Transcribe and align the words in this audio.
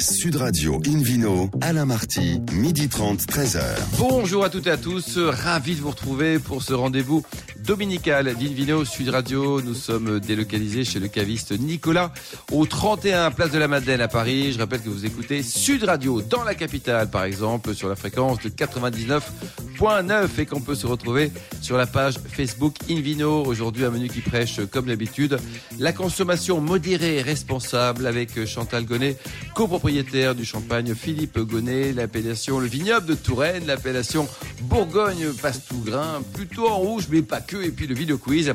Sud 0.00 0.36
Radio 0.36 0.80
Invino, 0.86 1.50
Alain 1.60 1.84
Marty, 1.84 2.40
midi 2.52 2.88
30, 2.88 3.20
13h. 3.22 3.60
Bonjour 3.98 4.44
à 4.44 4.50
toutes 4.50 4.68
et 4.68 4.70
à 4.70 4.76
tous, 4.76 5.18
ravi 5.18 5.74
de 5.74 5.80
vous 5.80 5.90
retrouver 5.90 6.38
pour 6.38 6.62
ce 6.62 6.72
rendez-vous 6.72 7.24
dominical 7.64 8.32
d'Invino 8.36 8.84
Sud 8.84 9.08
Radio. 9.08 9.60
Nous 9.60 9.74
sommes 9.74 10.20
délocalisés 10.20 10.84
chez 10.84 11.00
le 11.00 11.08
caviste 11.08 11.52
Nicolas 11.58 12.12
au 12.52 12.64
31 12.64 13.32
Place 13.32 13.50
de 13.50 13.58
la 13.58 13.66
Madeleine 13.66 14.00
à 14.00 14.08
Paris. 14.08 14.52
Je 14.52 14.58
rappelle 14.58 14.82
que 14.82 14.88
vous 14.88 15.04
écoutez 15.04 15.42
Sud 15.42 15.82
Radio 15.84 16.22
dans 16.22 16.44
la 16.44 16.54
capitale 16.54 17.10
par 17.10 17.24
exemple 17.24 17.74
sur 17.74 17.88
la 17.88 17.96
fréquence 17.96 18.38
de 18.38 18.50
99.9 18.50 19.20
et 20.38 20.44
qu'on 20.44 20.60
peut 20.60 20.74
se 20.74 20.88
retrouver 20.88 21.30
sur 21.60 21.76
la 21.76 21.86
page 21.86 22.14
Facebook 22.18 22.74
Invino. 22.90 23.44
Aujourd'hui 23.44 23.84
un 23.84 23.90
menu 23.90 24.08
qui 24.08 24.20
prêche 24.20 24.60
comme 24.72 24.86
d'habitude 24.86 25.38
la 25.78 25.92
consommation 25.92 26.60
modérée 26.60 27.18
et 27.18 27.22
responsable 27.22 28.06
avec 28.06 28.44
Chantal 28.44 28.84
Gonnet, 28.84 29.16
copropriétaire 29.54 30.34
du 30.34 30.44
champagne 30.44 30.94
Philippe 30.96 31.38
Gonnet, 31.38 31.92
l'appellation 31.92 32.58
le 32.58 32.66
vignoble 32.66 33.06
de 33.06 33.14
Touraine, 33.14 33.66
l'appellation 33.66 34.26
Bourgogne 34.62 35.32
Pastougrain, 35.40 36.22
plutôt 36.34 36.68
en 36.68 36.78
rouge 36.78 37.06
mais 37.08 37.22
pas 37.22 37.40
que 37.40 37.62
et 37.62 37.70
puis 37.70 37.86
le 37.86 37.94
vidéo 37.94 38.18
quiz 38.18 38.54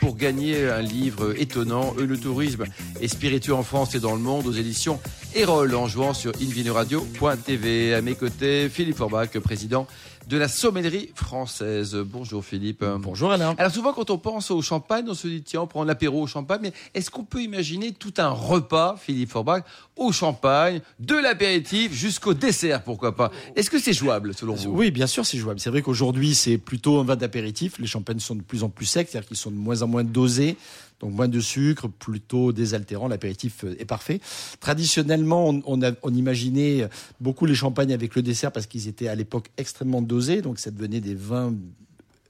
pour 0.00 0.16
gagner 0.16 0.68
un 0.68 0.82
livre 0.82 1.40
étonnant, 1.40 1.94
Le 1.96 2.18
tourisme 2.18 2.64
et 3.00 3.06
spiritueux 3.06 3.54
en 3.54 3.62
France 3.62 3.94
et 3.94 4.00
dans 4.00 4.14
le 4.14 4.20
monde 4.20 4.48
aux 4.48 4.52
éditions 4.52 4.98
Erol 5.34 5.74
en 5.74 5.88
jouant 5.88 6.14
sur 6.14 6.32
invinoradio.tv. 6.40 7.94
À 7.94 8.00
mes 8.02 8.14
côtés, 8.14 8.68
Philippe 8.68 8.96
Forbach, 8.96 9.30
président 9.40 9.88
de 10.28 10.36
la 10.38 10.48
sommellerie 10.48 11.10
française. 11.14 11.96
Bonjour 11.96 12.44
Philippe. 12.44 12.84
Bonjour 13.00 13.32
Alain. 13.32 13.54
Alors 13.58 13.72
souvent 13.72 13.92
quand 13.92 14.10
on 14.10 14.18
pense 14.18 14.50
au 14.50 14.62
champagne, 14.62 15.04
on 15.08 15.14
se 15.14 15.26
dit 15.26 15.42
tiens 15.42 15.62
on 15.62 15.66
prend 15.66 15.84
l'apéro 15.84 16.22
au 16.22 16.26
champagne, 16.26 16.60
mais 16.62 16.72
est-ce 16.94 17.10
qu'on 17.10 17.24
peut 17.24 17.42
imaginer 17.42 17.92
tout 17.92 18.14
un 18.16 18.30
repas, 18.30 18.96
Philippe 18.98 19.30
Forbach, 19.30 19.64
au 19.96 20.12
champagne, 20.12 20.80
de 20.98 21.14
l'apéritif 21.14 21.92
jusqu'au 21.92 22.32
dessert, 22.32 22.82
pourquoi 22.82 23.14
pas? 23.14 23.30
Est-ce 23.54 23.68
que 23.68 23.78
c'est 23.78 23.92
jouable 23.92 24.32
selon 24.34 24.54
vous? 24.54 24.70
Oui, 24.70 24.90
bien 24.90 25.06
sûr 25.06 25.26
c'est 25.26 25.36
jouable. 25.36 25.60
C'est 25.60 25.70
vrai 25.70 25.82
qu'aujourd'hui 25.82 26.34
c'est 26.34 26.58
plutôt 26.58 26.98
un 27.00 27.04
vin 27.04 27.16
d'apéritif. 27.16 27.78
Les 27.78 27.86
champagnes 27.86 28.20
sont 28.20 28.34
de 28.34 28.42
plus 28.42 28.62
en 28.62 28.70
plus 28.70 28.86
secs, 28.86 29.06
c'est-à-dire 29.10 29.28
qu'ils 29.28 29.36
sont 29.36 29.50
de 29.50 29.56
moins 29.56 29.82
en 29.82 29.88
moins 29.88 30.04
dosés. 30.04 30.56
Donc 31.00 31.12
moins 31.12 31.28
de 31.28 31.40
sucre, 31.40 31.88
plutôt 31.88 32.52
désaltérant, 32.52 33.08
l'apéritif 33.08 33.64
est 33.78 33.84
parfait. 33.84 34.20
Traditionnellement, 34.60 35.48
on, 35.66 36.14
imaginait 36.14 36.88
beaucoup 37.20 37.46
les 37.46 37.54
champagnes 37.54 37.92
avec 37.92 38.14
le 38.14 38.22
dessert 38.22 38.52
parce 38.52 38.66
qu'ils 38.66 38.88
étaient 38.88 39.08
à 39.08 39.14
l'époque 39.14 39.50
extrêmement 39.56 40.02
dosés, 40.02 40.40
donc 40.40 40.58
ça 40.58 40.70
devenait 40.70 41.00
des 41.00 41.14
vins 41.14 41.54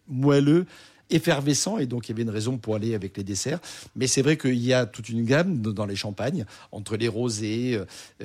moelleux 0.08 0.66
effervescent 1.14 1.78
et 1.78 1.86
donc 1.86 2.08
il 2.08 2.12
y 2.12 2.14
avait 2.14 2.22
une 2.22 2.30
raison 2.30 2.58
pour 2.58 2.74
aller 2.74 2.94
avec 2.94 3.16
les 3.16 3.24
desserts. 3.24 3.60
Mais 3.96 4.06
c'est 4.06 4.22
vrai 4.22 4.36
qu'il 4.36 4.62
y 4.64 4.72
a 4.72 4.86
toute 4.86 5.08
une 5.08 5.24
gamme 5.24 5.60
dans 5.60 5.86
les 5.86 5.96
champagnes, 5.96 6.44
entre 6.72 6.96
les 6.96 7.08
rosés, 7.08 7.76
euh, 7.76 7.84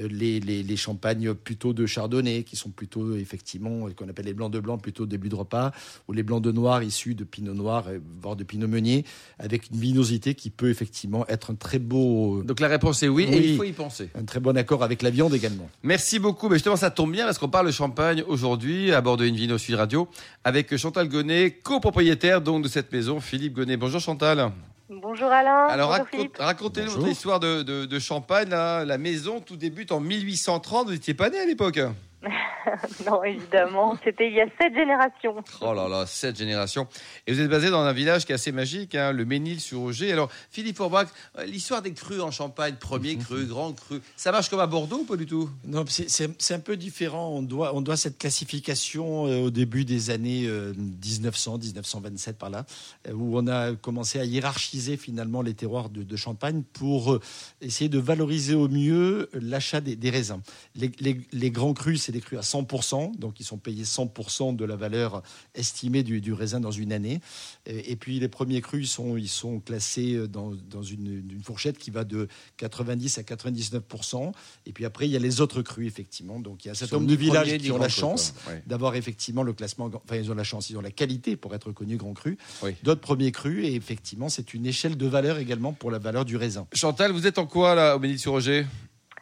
les, 0.09 0.39
les, 0.39 0.63
les, 0.63 0.77
champagnes 0.77 1.33
plutôt 1.33 1.73
de 1.73 1.85
chardonnay, 1.85 2.43
qui 2.43 2.55
sont 2.55 2.69
plutôt 2.69 3.15
effectivement, 3.15 3.89
qu'on 3.95 4.09
appelle 4.09 4.25
les 4.25 4.33
blancs 4.33 4.51
de 4.51 4.59
blanc, 4.59 4.77
plutôt 4.77 5.05
début 5.05 5.29
de 5.29 5.35
repas, 5.35 5.71
ou 6.07 6.13
les 6.13 6.23
blancs 6.23 6.43
de 6.43 6.51
noir 6.51 6.83
issus 6.83 7.15
de 7.15 7.23
pinot 7.23 7.53
noir, 7.53 7.85
voire 8.21 8.35
de 8.35 8.43
pinot 8.43 8.67
meunier, 8.67 9.05
avec 9.37 9.69
une 9.71 9.79
vinosité 9.79 10.35
qui 10.35 10.49
peut 10.49 10.69
effectivement 10.69 11.25
être 11.27 11.51
un 11.51 11.55
très 11.55 11.79
beau... 11.79 12.43
Donc 12.43 12.59
la 12.59 12.67
réponse 12.67 13.03
est 13.03 13.07
oui, 13.07 13.27
oui, 13.29 13.35
et 13.35 13.51
il 13.51 13.57
faut 13.57 13.63
y 13.63 13.71
penser. 13.71 14.09
Un 14.15 14.23
très 14.23 14.39
bon 14.39 14.55
accord 14.57 14.83
avec 14.83 15.01
la 15.01 15.09
viande 15.09 15.33
également. 15.33 15.69
Merci 15.83 16.19
beaucoup. 16.19 16.49
Mais 16.49 16.55
justement, 16.55 16.75
ça 16.75 16.91
tombe 16.91 17.11
bien 17.11 17.25
parce 17.25 17.37
qu'on 17.37 17.49
parle 17.49 17.71
champagne 17.71 18.23
aujourd'hui 18.27 18.91
à 18.91 19.01
bord 19.01 19.17
de 19.17 19.25
Invino 19.25 19.57
Sud 19.57 19.75
Radio 19.75 20.07
avec 20.43 20.75
Chantal 20.77 21.07
Gonnet, 21.07 21.51
copropriétaire 21.51 22.41
donc 22.41 22.63
de 22.63 22.67
cette 22.67 22.78
maison, 22.91 23.19
Philippe 23.19 23.53
Gonnet. 23.53 23.77
Bonjour 23.77 23.99
Chantal. 23.99 24.52
Bonjour 24.89 25.27
Alain. 25.31 25.67
Alors 25.67 25.91
raconte, 25.91 26.38
racontez-nous 26.38 26.91
votre 26.91 27.08
histoire 27.08 27.39
de, 27.39 27.61
de, 27.61 27.85
de 27.85 27.99
Champagne. 27.99 28.49
Là. 28.49 28.85
La 28.85 28.97
maison, 28.97 29.39
tout 29.39 29.55
débute 29.55 29.91
en 29.91 29.99
1830. 29.99 30.88
Vous 30.88 30.94
n'étiez 30.94 31.13
pas 31.13 31.30
né 31.30 31.38
à 31.38 31.45
l'époque 31.45 31.80
non, 33.06 33.23
évidemment, 33.23 33.98
c'était 34.03 34.28
il 34.28 34.34
y 34.34 34.42
a 34.42 34.48
sept 34.59 34.73
générations. 34.73 35.36
Oh 35.62 35.73
là 35.73 35.88
là, 35.88 36.06
sept 36.06 36.38
générations. 36.38 36.88
Et 37.25 37.34
vous 37.34 37.40
êtes 37.40 37.50
basé 37.50 37.69
dans 37.69 37.81
un 37.81 37.94
village 37.94 38.25
qui 38.25 38.31
est 38.31 38.35
assez 38.35 38.52
magique, 38.52 38.96
hein, 38.96 39.12
le 39.12 39.25
Ménil-sur-Auger. 39.25 40.12
Alors, 40.12 40.29
Philippe 40.52 40.78
Forbach, 40.78 41.08
l'histoire 41.46 41.81
des 41.81 41.94
crus 41.94 42.22
en 42.22 42.31
Champagne, 42.31 42.75
premier 42.79 43.16
cru, 43.18 43.46
grand 43.46 43.74
cru, 43.74 44.02
ça 44.18 44.31
marche 44.31 44.50
comme 44.50 44.59
à 44.59 44.68
Bordeaux 44.68 45.00
ou 45.00 45.06
pas 45.06 45.16
du 45.16 45.25
tout? 45.25 45.50
Non, 45.66 45.85
c'est 45.88 46.53
un 46.53 46.59
peu 46.59 46.75
différent. 46.75 47.29
On 47.29 47.41
doit, 47.41 47.74
on 47.75 47.81
doit 47.81 47.97
cette 47.97 48.18
classification 48.18 49.28
euh, 49.28 49.40
au 49.46 49.50
début 49.50 49.85
des 49.85 50.09
années 50.09 50.46
euh, 50.46 50.74
1900, 50.75 51.59
1927 51.59 52.38
par 52.38 52.50
là, 52.50 52.66
euh, 53.08 53.13
où 53.13 53.38
on 53.38 53.47
a 53.47 53.75
commencé 53.75 54.19
à 54.19 54.25
hiérarchiser 54.25 54.97
finalement 54.97 55.41
les 55.41 55.53
terroirs 55.53 55.90
de, 55.90 56.03
de 56.03 56.16
Champagne 56.16 56.63
pour 56.74 57.13
euh, 57.13 57.22
essayer 57.62 57.90
de 57.90 58.00
valoriser 58.00 58.56
au 58.56 58.68
mieux 58.68 59.29
l'achat 59.34 59.81
des, 59.81 59.96
des, 59.96 60.09
raisins. 60.09 60.41
Les, 60.75 60.91
les, 61.00 61.22
les 61.31 61.52
grands 61.52 61.74
crus, 61.74 62.09
c'est 62.09 62.14
des 62.14 62.22
crus 62.22 62.40
à 62.40 62.42
100%, 62.42 63.20
donc 63.20 63.40
ils 63.40 63.44
sont 63.44 63.59
payés 63.59 63.84
100% 63.84 64.56
de 64.56 64.66
la 64.66 64.75
valeur 64.75 65.22
estimée 65.53 66.02
du, 66.02 66.22
du, 66.22 66.34
raisin 66.34 66.59
dans 66.59 66.72
une 66.72 66.92
année. 66.92 67.20
Et, 67.68 67.92
et, 67.92 67.96
puis 67.96 68.20
les 68.20 68.28
premiers 68.28 68.62
crus, 68.62 68.88
ils 68.88 68.90
sont, 68.90 69.16
ils 69.16 69.30
sont 69.30 69.59
classés 69.59 70.28
dans, 70.28 70.53
dans 70.72 70.81
une, 70.81 71.30
une, 71.30 71.44
fourchette 71.44 71.78
qui 71.78 71.92
va 71.92 72.06
de 72.06 72.28
90 72.58 73.20
à 73.20 73.22
99%. 73.22 74.31
Et 74.66 74.74
puis 74.74 74.86
après, 74.86 75.08
il 75.08 75.12
y 75.12 75.16
a 75.16 75.20
les 75.20 75.40
autres 75.40 75.62
crus, 75.62 75.86
effectivement. 75.86 76.40
Donc 76.40 76.66
il 76.66 76.70
y 76.70 76.70
a 76.70 76.72
un 76.72 76.75
certain 76.75 76.96
nombre 76.96 77.09
de 77.09 77.16
villages 77.16 77.56
qui 77.59 77.72
ont 77.72 77.78
la 77.78 77.90
chance 77.90 78.34
ouais. 78.47 78.64
d'avoir 78.66 78.96
effectivement 78.96 79.44
le 79.44 79.53
classement, 79.53 79.91
enfin 79.94 80.16
ils 80.16 80.31
ont 80.31 80.36
la 80.36 80.44
chance, 80.44 80.72
ils 80.72 80.78
ont 80.78 80.81
la 80.81 80.90
qualité 80.90 81.36
pour 81.36 81.53
être 81.53 81.72
connus 81.72 81.97
grand 81.97 82.16
cru. 82.16 82.40
Oui. 82.64 82.72
D'autres 82.81 83.02
premiers 83.02 83.31
crus, 83.31 83.68
et 83.68 83.76
effectivement, 83.76 84.30
c'est 84.30 84.56
une 84.56 84.66
échelle 84.66 84.97
de 84.97 85.06
valeur 85.06 85.38
également 85.38 85.74
pour 85.74 85.91
la 85.91 86.00
valeur 86.00 86.26
du 86.26 86.38
raisin. 86.38 86.66
Chantal, 86.74 87.12
vous 87.12 87.28
êtes 87.28 87.38
en 87.38 87.46
quoi 87.46 87.76
là 87.76 87.96
au 87.96 88.00
Ménil-sur-Roger 88.00 88.66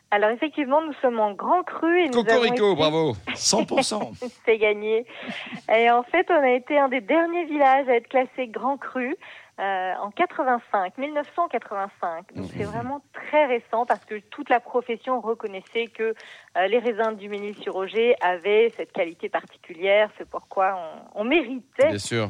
alors 0.09 0.29
effectivement, 0.29 0.81
nous 0.81 0.93
sommes 1.01 1.19
en 1.19 1.33
grand 1.33 1.63
cru 1.63 1.99
et 2.01 2.07
nous 2.07 2.23
Cocorico, 2.23 2.63
avons 2.63 2.73
été... 2.73 2.75
bravo 2.75 3.15
100% 3.33 4.29
C'est 4.45 4.57
gagné. 4.57 5.05
Et 5.73 5.91
en 5.91 6.03
fait, 6.03 6.27
on 6.29 6.41
a 6.41 6.51
été 6.51 6.79
un 6.79 6.87
des 6.87 7.01
derniers 7.01 7.45
villages 7.45 7.89
à 7.89 7.95
être 7.95 8.07
classé 8.07 8.47
grand 8.47 8.77
cru 8.77 9.17
euh, 9.59 9.93
en 9.99 10.11
85, 10.11 10.97
1985. 10.97 12.33
Donc 12.35 12.45
c'est 12.55 12.63
vraiment 12.63 13.01
très 13.11 13.47
récent 13.47 13.85
parce 13.85 14.05
que 14.05 14.19
toute 14.29 14.49
la 14.49 14.61
profession 14.61 15.19
reconnaissait 15.19 15.87
que 15.87 16.13
euh, 16.55 16.67
les 16.67 16.79
raisins 16.79 17.15
du 17.17 17.27
Ménil-sur-Roger 17.27 18.15
avaient 18.21 18.71
cette 18.77 18.93
qualité 18.93 19.27
particulière, 19.27 20.09
c'est 20.17 20.29
pourquoi 20.29 20.79
on, 21.15 21.21
on 21.21 21.23
méritait 21.25 21.89
Bien 21.89 21.97
sûr. 21.97 22.29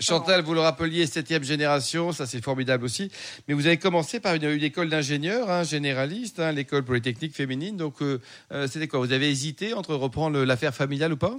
Chantal, 0.00 0.42
vous 0.42 0.54
le 0.54 0.60
rappeliez, 0.60 1.06
septième 1.06 1.42
génération, 1.42 2.12
ça 2.12 2.26
c'est 2.26 2.42
formidable 2.42 2.84
aussi. 2.84 3.10
Mais 3.46 3.54
vous 3.54 3.66
avez 3.66 3.76
commencé 3.76 4.20
par 4.20 4.34
une, 4.34 4.44
une 4.44 4.62
école 4.62 4.88
d'ingénieur, 4.88 5.50
hein, 5.50 5.62
généraliste, 5.62 6.40
hein, 6.40 6.52
l'école 6.52 6.84
polytechnique 6.84 7.34
féminine. 7.34 7.76
Donc 7.76 8.02
euh, 8.02 8.20
euh, 8.52 8.66
c'était 8.66 8.88
quoi? 8.88 9.00
Vous 9.00 9.12
avez 9.12 9.28
hésité 9.28 9.74
entre 9.74 9.94
reprendre 9.94 10.42
l'affaire 10.44 10.74
familiale 10.74 11.12
ou 11.12 11.16
pas? 11.16 11.34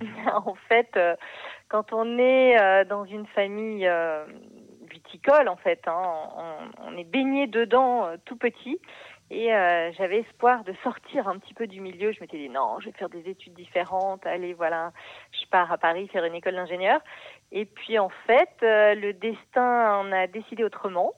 En 0.34 0.56
fait, 0.68 0.90
euh, 0.96 1.14
quand 1.68 1.92
on 1.92 2.18
est 2.18 2.58
euh, 2.58 2.84
dans 2.84 3.04
une 3.04 3.26
famille 3.26 3.88
viticole, 4.90 5.48
en 5.48 5.56
fait, 5.56 5.80
hein, 5.86 6.02
on, 6.36 6.92
on, 6.92 6.98
est 6.98 7.04
baigné 7.04 7.46
dedans 7.46 8.08
tout 8.24 8.36
petit. 8.36 8.78
Et 9.34 9.52
euh, 9.52 9.90
j'avais 9.98 10.20
espoir 10.20 10.62
de 10.62 10.72
sortir 10.84 11.26
un 11.26 11.40
petit 11.40 11.54
peu 11.54 11.66
du 11.66 11.80
milieu. 11.80 12.12
Je 12.12 12.20
m'étais 12.20 12.36
dit 12.36 12.48
non, 12.48 12.78
je 12.78 12.86
vais 12.86 12.92
faire 12.96 13.08
des 13.08 13.28
études 13.28 13.54
différentes. 13.54 14.24
Allez, 14.24 14.54
voilà, 14.54 14.92
je 15.32 15.44
pars 15.50 15.72
à 15.72 15.76
Paris 15.76 16.06
faire 16.06 16.24
une 16.24 16.36
école 16.36 16.54
d'ingénieur. 16.54 17.00
Et 17.50 17.64
puis 17.64 17.98
en 17.98 18.10
fait, 18.28 18.54
euh, 18.62 18.94
le 18.94 19.12
destin 19.12 19.98
en 19.98 20.12
a 20.12 20.28
décidé 20.28 20.62
autrement. 20.62 21.14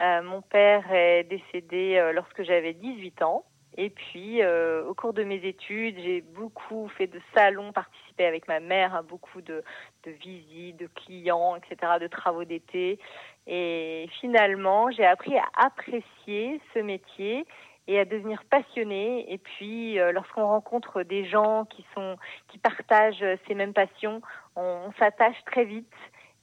Euh, 0.00 0.22
mon 0.22 0.40
père 0.40 0.90
est 0.90 1.24
décédé 1.24 2.10
lorsque 2.14 2.42
j'avais 2.44 2.72
18 2.72 3.20
ans. 3.20 3.44
Et 3.76 3.90
puis, 3.90 4.42
au 4.44 4.94
cours 4.94 5.12
de 5.12 5.22
mes 5.22 5.46
études, 5.46 5.96
j'ai 5.98 6.22
beaucoup 6.22 6.88
fait 6.88 7.06
de 7.06 7.20
salons, 7.34 7.72
participé 7.72 8.24
avec 8.24 8.48
ma 8.48 8.58
mère 8.58 8.94
à 8.94 9.02
beaucoup 9.02 9.42
de 9.42 9.62
visites, 10.06 10.76
de 10.78 10.88
clients, 10.88 11.56
etc., 11.56 11.92
de 12.00 12.08
travaux 12.08 12.44
d'été. 12.44 12.98
Et 13.46 14.08
finalement, 14.20 14.90
j'ai 14.90 15.04
appris 15.04 15.36
à 15.36 15.44
apprécier 15.56 16.60
ce 16.74 16.78
métier 16.78 17.46
et 17.88 17.98
à 17.98 18.04
devenir 18.04 18.42
passionné. 18.50 19.32
Et 19.32 19.38
puis, 19.38 19.98
euh, 19.98 20.12
lorsqu'on 20.12 20.46
rencontre 20.46 21.02
des 21.02 21.28
gens 21.28 21.64
qui 21.64 21.84
sont, 21.94 22.16
qui 22.48 22.58
partagent 22.58 23.24
ces 23.48 23.54
mêmes 23.54 23.72
passions, 23.72 24.20
on, 24.56 24.62
on 24.88 24.92
s'attache 24.98 25.36
très 25.46 25.64
vite. 25.64 25.92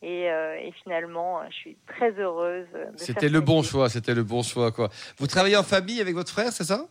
Et, 0.02 0.30
euh, 0.30 0.60
et, 0.60 0.72
finalement, 0.84 1.42
je 1.50 1.56
suis 1.56 1.78
très 1.88 2.12
heureuse. 2.20 2.68
C'était 2.98 3.30
le 3.30 3.42
bon 3.42 3.64
choix, 3.64 3.90
c'était 3.90 4.14
le 4.14 4.24
bon 4.24 4.44
choix, 4.44 4.72
quoi. 4.72 4.90
Vous 5.18 5.26
travaillez 5.26 5.58
en 5.58 5.64
famille 5.64 6.00
avec 6.00 6.14
votre 6.14 6.32
frère, 6.32 6.52
c'est 6.52 6.66
ça? 6.66 6.86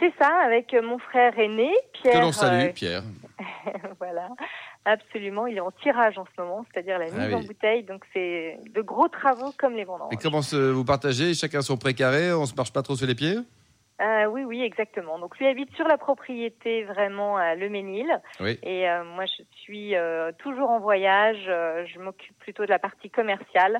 C'est 0.00 0.12
ça, 0.20 0.30
avec 0.44 0.74
mon 0.82 0.98
frère 0.98 1.38
aîné, 1.38 1.72
Pierre. 1.92 2.14
Que 2.14 2.18
l'on 2.18 2.32
salue, 2.32 2.70
euh, 2.70 2.72
Pierre. 2.72 3.02
voilà. 4.00 4.28
Absolument, 4.84 5.46
il 5.46 5.56
est 5.56 5.60
en 5.60 5.70
tirage 5.70 6.18
en 6.18 6.24
ce 6.24 6.40
moment, 6.42 6.64
c'est-à-dire 6.72 6.98
la 6.98 7.04
mise 7.04 7.14
ah 7.16 7.26
oui. 7.28 7.34
en 7.34 7.40
bouteille. 7.42 7.84
Donc 7.84 8.04
c'est 8.12 8.58
de 8.74 8.80
gros 8.82 9.08
travaux 9.08 9.52
comme 9.56 9.74
les 9.74 9.84
vendanges. 9.84 10.12
Et 10.12 10.16
comment 10.16 10.42
se, 10.42 10.56
vous 10.56 10.84
partagez 10.84 11.34
Chacun 11.34 11.62
son 11.62 11.76
précaré 11.76 12.32
On 12.32 12.46
se 12.46 12.54
marche 12.54 12.72
pas 12.72 12.82
trop 12.82 12.96
sur 12.96 13.06
les 13.06 13.14
pieds? 13.14 13.36
Euh, 14.00 14.24
oui, 14.24 14.42
oui, 14.42 14.62
exactement. 14.62 15.20
Donc 15.20 15.38
lui 15.38 15.46
habite 15.46 15.72
sur 15.76 15.86
la 15.86 15.96
propriété 15.96 16.82
vraiment 16.82 17.36
à 17.36 17.54
Le 17.54 17.68
Ménil. 17.68 18.08
Oui. 18.40 18.58
Et 18.64 18.88
euh, 18.88 19.04
moi, 19.04 19.26
je 19.26 19.44
suis 19.60 19.94
euh, 19.94 20.32
toujours 20.38 20.70
en 20.70 20.80
voyage. 20.80 21.44
je 21.44 22.00
m'occupe 22.00 22.36
plutôt 22.40 22.64
de 22.64 22.70
la 22.70 22.80
partie 22.80 23.10
commerciale. 23.10 23.78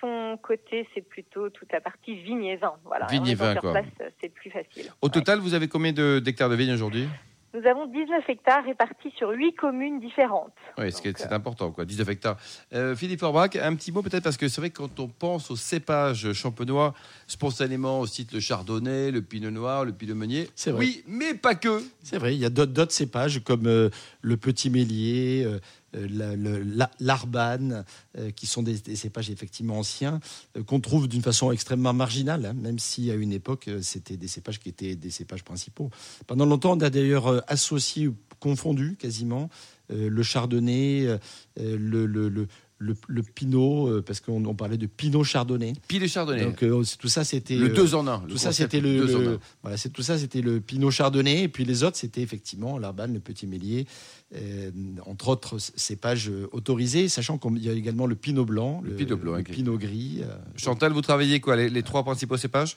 Son 0.00 0.36
côté, 0.42 0.88
c'est 0.94 1.06
plutôt 1.06 1.50
toute 1.50 1.70
la 1.72 1.80
partie 1.80 2.16
vigne 2.16 2.44
et 2.44 2.56
vin. 2.56 2.74
Voilà. 2.84 3.06
Sur 3.08 3.60
quoi. 3.60 3.72
place, 3.72 4.10
c'est 4.20 4.30
plus 4.34 4.50
facile. 4.50 4.90
Au 5.00 5.06
Ouais. 5.06 5.12
total, 5.12 5.38
vous 5.38 5.54
avez 5.54 5.68
combien 5.68 5.92
de- 5.92 6.18
d'hectares 6.18 6.48
de 6.48 6.56
vignes 6.56 6.72
aujourd'hui? 6.72 7.08
Nous 7.54 7.66
avons 7.68 7.86
19 7.86 8.24
hectares 8.28 8.64
répartis 8.64 9.12
sur 9.18 9.28
8 9.28 9.52
communes 9.54 10.00
différentes. 10.00 10.54
Oui, 10.78 10.86
c'est 10.90 11.32
important, 11.32 11.70
quoi. 11.70 11.84
19 11.84 12.08
hectares. 12.08 12.38
Euh, 12.72 12.96
Philippe 12.96 13.22
Orbach, 13.22 13.50
un 13.60 13.74
petit 13.74 13.92
mot 13.92 14.00
peut-être, 14.00 14.24
parce 14.24 14.38
que 14.38 14.48
c'est 14.48 14.62
vrai 14.62 14.70
que 14.70 14.78
quand 14.78 15.00
on 15.00 15.08
pense 15.08 15.50
au 15.50 15.56
cépage 15.56 16.32
champenois, 16.32 16.94
spontanément 17.26 18.00
on 18.00 18.06
cite 18.06 18.32
le 18.32 18.40
chardonnay, 18.40 19.10
le 19.10 19.20
pinot 19.20 19.50
noir, 19.50 19.84
le 19.84 19.92
pinot 19.92 20.14
meunier. 20.14 20.48
C'est 20.54 20.70
vrai. 20.70 20.86
Oui, 20.86 21.04
mais 21.06 21.34
pas 21.34 21.54
que. 21.54 21.82
C'est 22.02 22.16
vrai, 22.16 22.34
il 22.34 22.40
y 22.40 22.46
a 22.46 22.50
d'autres 22.50 22.72
d'autres 22.72 22.92
cépages 22.92 23.42
comme 23.44 23.66
euh, 23.66 23.90
le 24.22 24.36
petit 24.38 24.70
mélier, 24.70 25.44
euh, 25.44 25.60
euh, 25.94 26.86
l'arbane, 27.00 27.84
euh, 28.16 28.30
qui 28.30 28.46
sont 28.46 28.62
des, 28.62 28.96
cépages 28.96 29.30
effectivement 29.30 29.78
anciens, 29.78 30.20
euh, 30.56 30.62
qu'on 30.62 30.80
trouve 30.80 31.08
d'une 31.08 31.22
façon 31.22 31.52
extrêmement 31.52 31.92
marginale, 31.92 32.46
hein, 32.46 32.52
même 32.54 32.78
si 32.78 33.10
à 33.10 33.14
une 33.14 33.32
époque, 33.32 33.68
c'était 33.82 34.16
des 34.16 34.28
cépages 34.28 34.58
qui 34.58 34.68
étaient 34.68 34.96
des 34.96 35.10
cépages 35.10 35.44
principaux. 35.44 35.90
Pendant 36.26 36.46
longtemps, 36.46 36.72
on 36.72 36.80
a 36.80 36.90
d'ailleurs 36.90 37.42
associé, 37.50 38.10
confondu 38.40 38.96
quasiment, 38.96 39.50
le 39.90 40.22
chardonnay, 40.22 41.18
le, 41.56 42.06
le, 42.06 42.48
le- 42.82 42.96
le 43.06 43.22
pinot, 43.22 43.88
euh, 43.88 44.02
parce 44.02 44.20
qu'on 44.20 44.44
on 44.44 44.54
parlait 44.54 44.76
de 44.76 44.86
pinot 44.86 45.24
chardonnay. 45.24 45.72
Le 45.92 46.06
chardonnay. 46.06 46.44
Donc 46.44 46.62
euh, 46.62 46.82
tout 46.98 47.08
ça, 47.08 47.24
c'était... 47.24 47.54
le 47.56 47.66
euh, 47.70 47.74
deux 47.74 47.94
en 47.94 48.06
un. 48.06 48.18
tout 48.20 48.36
ça, 48.38 48.52
c'était 48.52 48.80
le, 48.80 49.38
voilà, 49.62 49.76
c'est 49.76 49.90
tout 49.90 50.02
ça, 50.02 50.18
c'était 50.18 50.40
le 50.42 50.60
Pinot 50.60 50.90
Chardonnay, 50.90 51.42
et 51.44 51.48
puis 51.48 51.64
les 51.64 51.84
autres, 51.84 51.96
c'était 51.96 52.22
effectivement 52.22 52.78
l'Arbane, 52.78 53.12
le 53.14 53.20
Petit 53.20 53.46
Mélier, 53.46 53.86
euh, 54.34 54.70
entre 55.06 55.28
autres 55.28 55.58
cépages 55.58 56.30
autorisés, 56.52 57.08
sachant 57.08 57.38
qu'il 57.38 57.58
y 57.58 57.68
a 57.68 57.72
également 57.72 58.06
le 58.06 58.14
Pinot 58.16 58.44
Blanc, 58.44 58.82
Le 58.84 58.94
Pinot 58.94 59.16
Blanc, 59.16 59.34
le. 59.36 59.42
Pinot 59.44 59.78
Gris. 59.78 60.20
euh, 60.22 60.34
Chantal, 60.56 60.92
vous 60.92 61.02
travaillez 61.02 61.40
quoi 61.40 61.56
les, 61.56 61.68
les 61.70 61.82
trois 61.82 62.02
principaux 62.02 62.36
cépages 62.36 62.76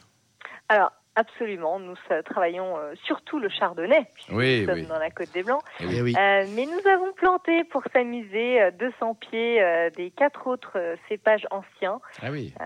Alors, 0.70 0.92
absolument, 1.16 1.80
nous 1.80 1.96
travaillons 2.26 2.78
euh, 2.78 2.94
surtout 3.06 3.40
le 3.40 3.50
chardonnay. 3.50 4.08
puisque 4.14 4.32
Oui, 4.32 4.62
nous 4.62 4.66
sommes 4.68 4.76
oui. 4.82 4.86
dans 4.88 5.00
la 5.00 5.10
Côte 5.10 5.32
des 5.34 5.44
Blancs. 5.44 5.62
Eh 5.80 5.86
oui. 5.86 5.96
eh 5.98 6.02
oui. 6.02 6.16
Euh, 6.18 6.46
mais 6.56 6.66
nous 6.66 6.90
avons 6.90 7.12
planté 7.14 7.64
pour 7.66 7.84
s'amuser 7.94 8.62
euh, 8.62 8.72
200 8.72 9.16
pieds 9.16 9.62
euh, 9.64 9.90
des 9.92 10.12
quatre 10.12 10.48
autres 10.48 10.74
euh, 10.78 10.96
cépages 11.10 11.48
anciens. 11.52 12.00
Ah 12.22 12.28
oui. 12.32 12.54
Euh, 12.62 12.64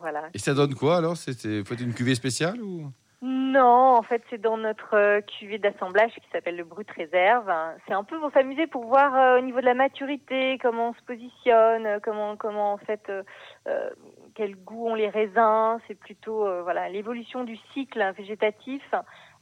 voilà. 0.00 0.24
Et 0.34 0.38
ça 0.38 0.54
donne 0.54 0.74
quoi 0.74 0.98
alors? 0.98 1.16
Faites 1.16 1.44
une 1.80 1.94
cuvée 1.94 2.14
spéciale 2.14 2.60
ou? 2.62 2.90
Non, 3.22 3.96
en 3.96 4.02
fait, 4.02 4.22
c'est 4.28 4.40
dans 4.40 4.58
notre 4.58 4.94
euh, 4.94 5.20
cuvée 5.22 5.56
d'assemblage 5.58 6.12
qui 6.12 6.28
s'appelle 6.30 6.56
le 6.56 6.64
Brut 6.64 6.88
Réserve. 6.90 7.50
C'est 7.88 7.94
un 7.94 8.04
peu 8.04 8.20
pour 8.20 8.30
s'amuser, 8.30 8.66
pour 8.66 8.84
voir 8.84 9.14
euh, 9.16 9.38
au 9.38 9.40
niveau 9.40 9.58
de 9.60 9.64
la 9.64 9.72
maturité 9.74 10.58
comment 10.60 10.90
on 10.90 10.92
se 10.94 11.02
positionne, 11.06 11.98
comment, 12.04 12.36
comment 12.36 12.74
en 12.74 12.76
fait, 12.76 13.00
euh, 13.08 13.22
euh, 13.68 13.88
quel 14.36 14.54
goût 14.56 14.88
ont 14.88 14.94
les 14.94 15.08
raisins. 15.08 15.78
C'est 15.88 15.94
plutôt 15.98 16.46
euh, 16.46 16.62
voilà 16.62 16.88
l'évolution 16.88 17.42
du 17.44 17.56
cycle 17.72 18.00
hein, 18.00 18.12
végétatif. 18.12 18.82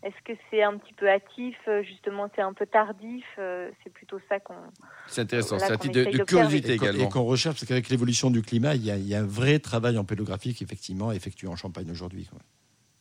Est-ce 0.02 0.20
que 0.24 0.38
c'est 0.50 0.62
un 0.62 0.76
petit 0.76 0.92
peu 0.92 1.08
hâtif, 1.08 1.56
euh, 1.66 1.82
justement, 1.82 2.28
c'est 2.36 2.42
un 2.42 2.52
peu 2.52 2.66
tardif 2.66 3.24
euh, 3.38 3.70
C'est 3.82 3.90
plutôt 3.90 4.18
ça 4.28 4.38
qu'on. 4.38 4.54
C'est 5.06 5.22
intéressant, 5.22 5.56
Voilà 5.56 5.66
c'est 5.66 5.72
un 5.72 5.76
titre 5.78 5.94
de, 5.94 6.18
de 6.18 6.24
curiosité 6.24 6.74
également. 6.74 7.04
et 7.04 7.08
qu'on 7.08 7.22
recherche, 7.24 7.54
parce 7.56 7.66
qu'avec 7.66 7.88
l'évolution 7.88 8.30
du 8.30 8.42
climat, 8.42 8.74
il 8.74 8.84
y, 8.84 8.90
a, 8.90 8.96
il 8.96 9.08
y 9.08 9.14
a 9.14 9.20
un 9.20 9.26
vrai 9.26 9.58
travail 9.60 9.96
en 9.96 10.04
pédographique, 10.04 10.60
effectivement, 10.60 11.10
effectué 11.10 11.48
en 11.48 11.56
Champagne 11.56 11.90
aujourd'hui. 11.90 12.28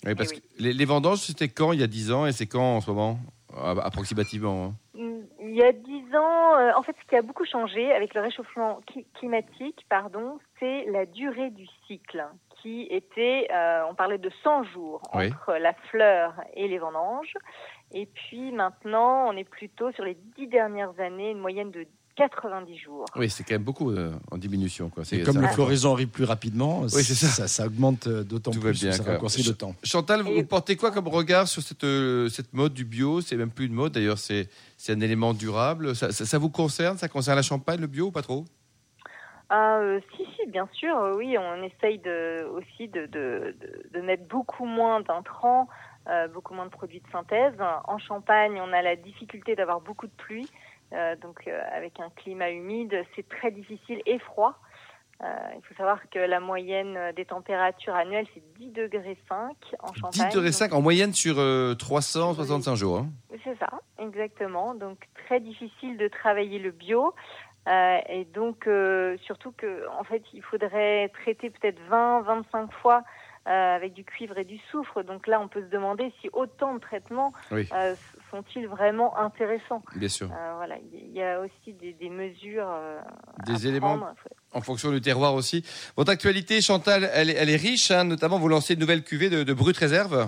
Oui, 0.06 0.16
parce 0.16 0.32
Eh 0.32 0.36
oui. 0.36 0.42
que 0.58 0.64
les, 0.64 0.72
les 0.74 0.86
vendanges, 0.86 1.20
c'était 1.20 1.50
quand 1.50 1.74
il 1.74 1.82
y 1.82 1.84
a 1.84 1.88
10 1.88 2.12
ans 2.14 2.26
et 2.26 2.32
c'est 2.32 2.48
quand 2.48 2.78
en 2.78 2.82
ce 2.82 2.90
moment 2.90 3.20
Approximativement. 3.84 4.74
hein? 4.96 5.00
Il 5.46 5.56
y 5.56 5.62
a 5.62 5.72
dix 5.72 5.93
ans, 6.16 6.56
euh, 6.58 6.72
en 6.76 6.82
fait, 6.84 6.96
ce 7.02 7.08
qui 7.08 7.16
a 7.16 7.22
beaucoup 7.22 7.46
changé 7.46 7.94
avec 7.94 8.14
le 8.14 8.22
réchauffement 8.22 8.80
cli- 8.90 9.06
climatique, 9.14 9.86
pardon, 9.90 10.40
c'est 10.60 10.86
la 10.86 11.06
durée 11.06 11.50
du 11.50 11.66
cycle, 11.88 12.26
qui 12.62 12.88
était, 12.90 13.48
euh, 13.52 13.84
on 13.90 13.96
parlait 13.96 14.18
de 14.18 14.30
100 14.44 14.64
jours 14.64 15.02
Oui. 15.14 15.28
entre 15.28 15.54
la 15.56 15.74
fleur 15.90 16.34
et 16.56 16.68
les 16.68 16.78
vendanges, 16.78 17.34
et 17.92 18.06
puis 18.06 18.52
maintenant, 18.52 19.28
on 19.28 19.38
est 19.38 19.44
plutôt 19.50 19.92
sur 19.92 20.04
les 20.04 20.16
dix 20.38 20.48
dernières 20.48 21.00
années, 21.00 21.32
une 21.32 21.40
moyenne 21.40 21.72
de 21.72 21.86
90 22.16 22.78
jours. 22.78 23.06
Oui, 23.16 23.30
c'est 23.30 23.44
quand 23.44 23.56
même 23.56 23.64
beaucoup 23.64 23.92
euh, 23.92 24.14
en 24.32 24.38
diminution. 24.38 24.90
Quoi. 24.90 25.04
C'est- 25.06 25.18
Et 25.18 25.24
comme 25.24 25.36
ça- 25.36 25.42
le 25.42 25.48
floraison 25.48 25.94
arrive 25.94 26.10
plus 26.10 26.24
rapidement, 26.26 26.88
c'est 26.88 27.02
ça. 27.04 27.28
ça, 27.28 27.48
ça 27.48 27.66
augmente 27.66 28.08
euh, 28.08 28.24
d'autant 28.24 28.52
Tout 28.52 28.60
va 28.62 28.70
plus, 28.70 28.82
bien, 28.84 28.92
ça 28.92 29.04
raccourcit 29.04 29.44
le 29.44 29.54
temps. 29.56 29.74
Chantal, 29.84 30.22
vous, 30.22 30.44
portez 30.44 30.76
quoi 30.76 30.92
comme 30.92 31.08
regard 31.08 31.48
sur 31.48 31.62
cette, 31.62 31.84
euh, 31.84 32.30
cette 32.30 32.54
mode 32.54 32.74
du 32.74 32.86
bio? 32.86 33.22
C'est 33.22 33.36
même 33.36 33.50
plus 33.52 33.66
une 33.66 33.74
mode, 33.74 33.94
d'ailleurs, 33.94 34.18
c'est 34.20 34.48
c'est 34.78 34.94
un 34.94 35.00
élément 35.02 35.34
durable. 35.34 35.96
Ça, 35.96 36.12
ça- 36.12 36.26
ça 36.26 36.38
vous 36.38 36.50
concerne? 36.50 36.98
Ça 36.98 37.08
concerne 37.08 37.38
la 37.38 37.42
Champagne, 37.42 37.80
le 37.80 37.88
bio, 37.88 38.08
ou 38.08 38.12
pas 38.12 38.22
trop? 38.22 38.46
Ah, 39.50 39.78
euh, 39.80 40.00
si, 40.16 40.24
si, 40.36 40.48
bien 40.50 40.68
sûr, 40.74 40.96
oui, 41.18 41.38
on 41.38 41.64
essaye 41.64 42.00
de, 42.00 42.44
aussi 42.46 42.88
de, 42.88 43.06
de, 43.06 43.56
de, 43.62 43.84
de 43.94 44.02
mettre 44.02 44.24
beaucoup 44.28 44.66
moins 44.66 45.02
d'intrants, 45.02 45.68
euh, 46.10 46.28
beaucoup 46.28 46.54
moins 46.54 46.66
de 46.66 46.72
produits 46.72 47.02
de 47.02 47.12
synthèse. 47.12 47.54
En 47.86 47.98
Champagne, 48.00 48.60
on 48.62 48.74
a 48.74 48.82
la 48.82 48.96
difficulté 48.96 49.56
d'avoir 49.56 49.80
beaucoup 49.82 50.08
de 50.08 50.12
pluie, 50.18 50.50
donc 51.22 51.48
euh, 51.48 51.62
avec 51.72 52.00
un 52.00 52.10
climat 52.16 52.52
humide, 52.52 53.04
c'est 53.16 53.28
très 53.28 53.52
difficile 53.52 54.02
et 54.06 54.20
froid. 54.20 54.60
Euh, 55.24 55.28
il 55.56 55.62
faut 55.66 55.76
savoir 55.76 56.00
que 56.10 56.20
la 56.20 56.40
moyenne 56.40 56.98
des 57.16 57.26
températures 57.26 57.96
annuelles, 57.96 58.28
c'est 58.34 58.44
10 58.60 58.72
degrés 58.72 59.18
5 59.30 59.56
en 59.80 59.94
Champagne. 59.94 60.30
10 60.30 60.36
degrés 60.36 60.50
donc 60.50 60.54
5 60.54 60.74
en 60.74 60.82
moyenne 60.82 61.14
sur 61.14 61.36
euh, 61.40 61.76
365 61.76 62.76
jours. 62.76 62.98
hein. 62.98 63.10
c'est 63.44 63.58
ça, 63.58 63.70
exactement. 64.00 64.76
Donc 64.76 64.98
très 65.26 65.40
difficile 65.40 65.98
de 65.98 66.08
travailler 66.08 66.60
le 66.60 66.72
bio. 66.72 67.14
Euh, 67.70 67.98
et 68.10 68.26
donc 68.26 68.68
euh, 68.68 69.16
surtout 69.22 69.54
que 69.54 69.88
en 69.98 70.04
fait 70.04 70.22
il 70.34 70.42
faudrait 70.44 71.10
traiter 71.22 71.50
peut-être 71.50 71.80
20-25 71.90 72.70
fois 72.82 73.04
euh, 73.48 73.76
avec 73.76 73.94
du 73.94 74.04
cuivre 74.04 74.38
et 74.38 74.44
du 74.44 74.58
soufre. 74.70 75.04
Donc 75.04 75.28
là 75.28 75.40
on 75.40 75.48
peut 75.48 75.62
se 75.62 75.70
demander 75.70 76.12
si 76.20 76.30
autant 76.34 76.74
de 76.74 76.80
traitements 76.80 77.32
Oui. 77.52 77.70
Sont-ils 78.34 78.68
vraiment 78.68 79.16
intéressants. 79.18 79.84
Bien 79.96 80.10
sûr. 80.10 80.28
Euh, 80.32 80.54
voilà, 80.56 80.76
il 80.92 81.12
y 81.14 81.22
a 81.22 81.40
aussi 81.40 81.74
des, 81.74 81.94
des 81.94 82.10
mesures. 82.10 82.68
euh, 82.68 83.00
Des 83.46 83.66
à 83.66 83.70
éléments 83.70 83.98
prendre. 84.00 84.14
en 84.54 84.62
fonction 84.62 84.92
du 84.92 85.02
terroir 85.02 85.36
aussi. 85.36 85.64
Votre 85.96 86.12
actualité, 86.12 86.60
Chantal, 86.62 87.10
elle, 87.14 87.30
est- 87.30 87.36
elle 87.36 87.50
est 87.50 87.56
riche, 87.56 87.92
hein, 87.92 88.04
notamment 88.06 88.40
vous 88.40 88.48
lancez 88.48 88.74
une 88.74 88.80
nouvelle 88.80 89.04
cuvée 89.04 89.30
de, 89.30 89.44
de 89.44 89.54
Brut 89.54 89.78
Réserve. 89.78 90.28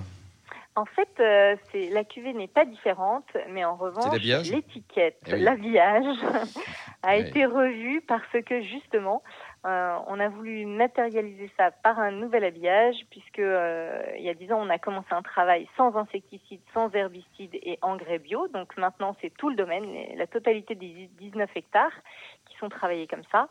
En 0.77 0.85
fait, 0.85 1.07
euh, 1.21 1.55
c'est 1.71 1.89
la 1.89 2.03
cuvée 2.03 2.33
n'est 2.33 2.49
pas 2.49 2.65
différente, 2.65 3.25
mais 3.49 3.63
en 3.63 3.77
revanche, 3.77 4.13
l'étiquette, 4.21 5.17
Eh 5.25 5.33
oui. 5.35 5.41
l'habillage 5.41 6.03
a 7.03 7.15
Oui. 7.15 7.21
été 7.21 7.45
revu 7.45 8.01
parce 8.07 8.27
que 8.45 8.61
justement, 8.61 9.23
euh, 9.65 9.97
on 10.05 10.19
a 10.19 10.29
voulu 10.29 10.67
matérialiser 10.67 11.49
ça 11.57 11.71
par 11.71 11.97
un 11.99 12.11
nouvel 12.11 12.43
habillage, 12.43 12.97
puisque 13.09 13.39
euh, 13.39 13.99
il 14.15 14.23
y 14.23 14.29
a 14.29 14.35
dix 14.35 14.51
ans, 14.51 14.59
on 14.61 14.69
a 14.69 14.77
commencé 14.77 15.07
un 15.09 15.23
travail 15.23 15.67
sans 15.75 15.95
insecticides, 15.95 16.61
sans 16.71 16.93
herbicides 16.93 17.55
et 17.55 17.79
engrais 17.81 18.19
bio. 18.19 18.47
Donc 18.49 18.77
maintenant, 18.77 19.15
c'est 19.21 19.33
tout 19.35 19.49
le 19.49 19.55
domaine, 19.55 19.87
la 20.17 20.27
totalité 20.27 20.75
des 20.75 21.09
19 21.19 21.49
hectares 21.55 21.93
qui 22.45 22.55
sont 22.57 22.69
travaillés 22.69 23.07
comme 23.07 23.23
ça. 23.31 23.49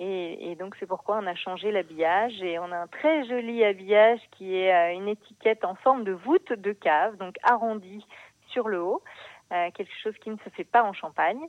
Et, 0.00 0.56
donc 0.56 0.74
c'est 0.80 0.86
pourquoi 0.86 1.18
on 1.22 1.26
a 1.28 1.34
changé 1.36 1.70
l'habillage 1.70 2.42
et 2.42 2.58
on 2.58 2.72
a 2.72 2.76
un 2.76 2.86
très 2.88 3.24
joli 3.28 3.62
habillage 3.62 4.18
qui 4.32 4.56
est 4.56 4.74
euh, 4.74 4.94
une 4.94 5.06
étiquette 5.06 5.64
en 5.64 5.76
forme 5.76 6.02
de 6.02 6.12
voûte 6.12 6.52
de 6.52 6.72
cave, 6.72 7.16
donc 7.18 7.36
arrondie 7.44 8.04
sur 8.48 8.68
le 8.68 8.82
haut, 8.82 9.02
quelque 9.50 9.92
chose 10.02 10.14
qui 10.18 10.30
ne 10.30 10.36
se 10.38 10.48
fait 10.50 10.64
pas 10.64 10.82
en 10.82 10.94
Champagne. 10.94 11.40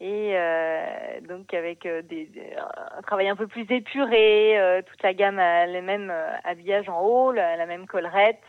Et 0.00 0.32
euh, 0.34 1.20
donc 1.28 1.54
avec 1.54 1.86
euh, 1.86 2.02
des, 2.02 2.26
des- 2.26 2.52
un 2.98 3.02
travail 3.02 3.28
un 3.28 3.36
peu 3.36 3.46
plus 3.46 3.64
épuré, 3.70 4.58
euh, 4.58 4.82
toute 4.82 5.02
la 5.02 5.14
gamme 5.14 5.38
a 5.38 5.66
le 5.66 5.82
même 5.82 6.12
habillage 6.44 6.88
en 6.88 7.00
haut, 7.00 7.32
la, 7.32 7.56
la 7.56 7.66
même 7.66 7.86
collerette, 7.86 8.42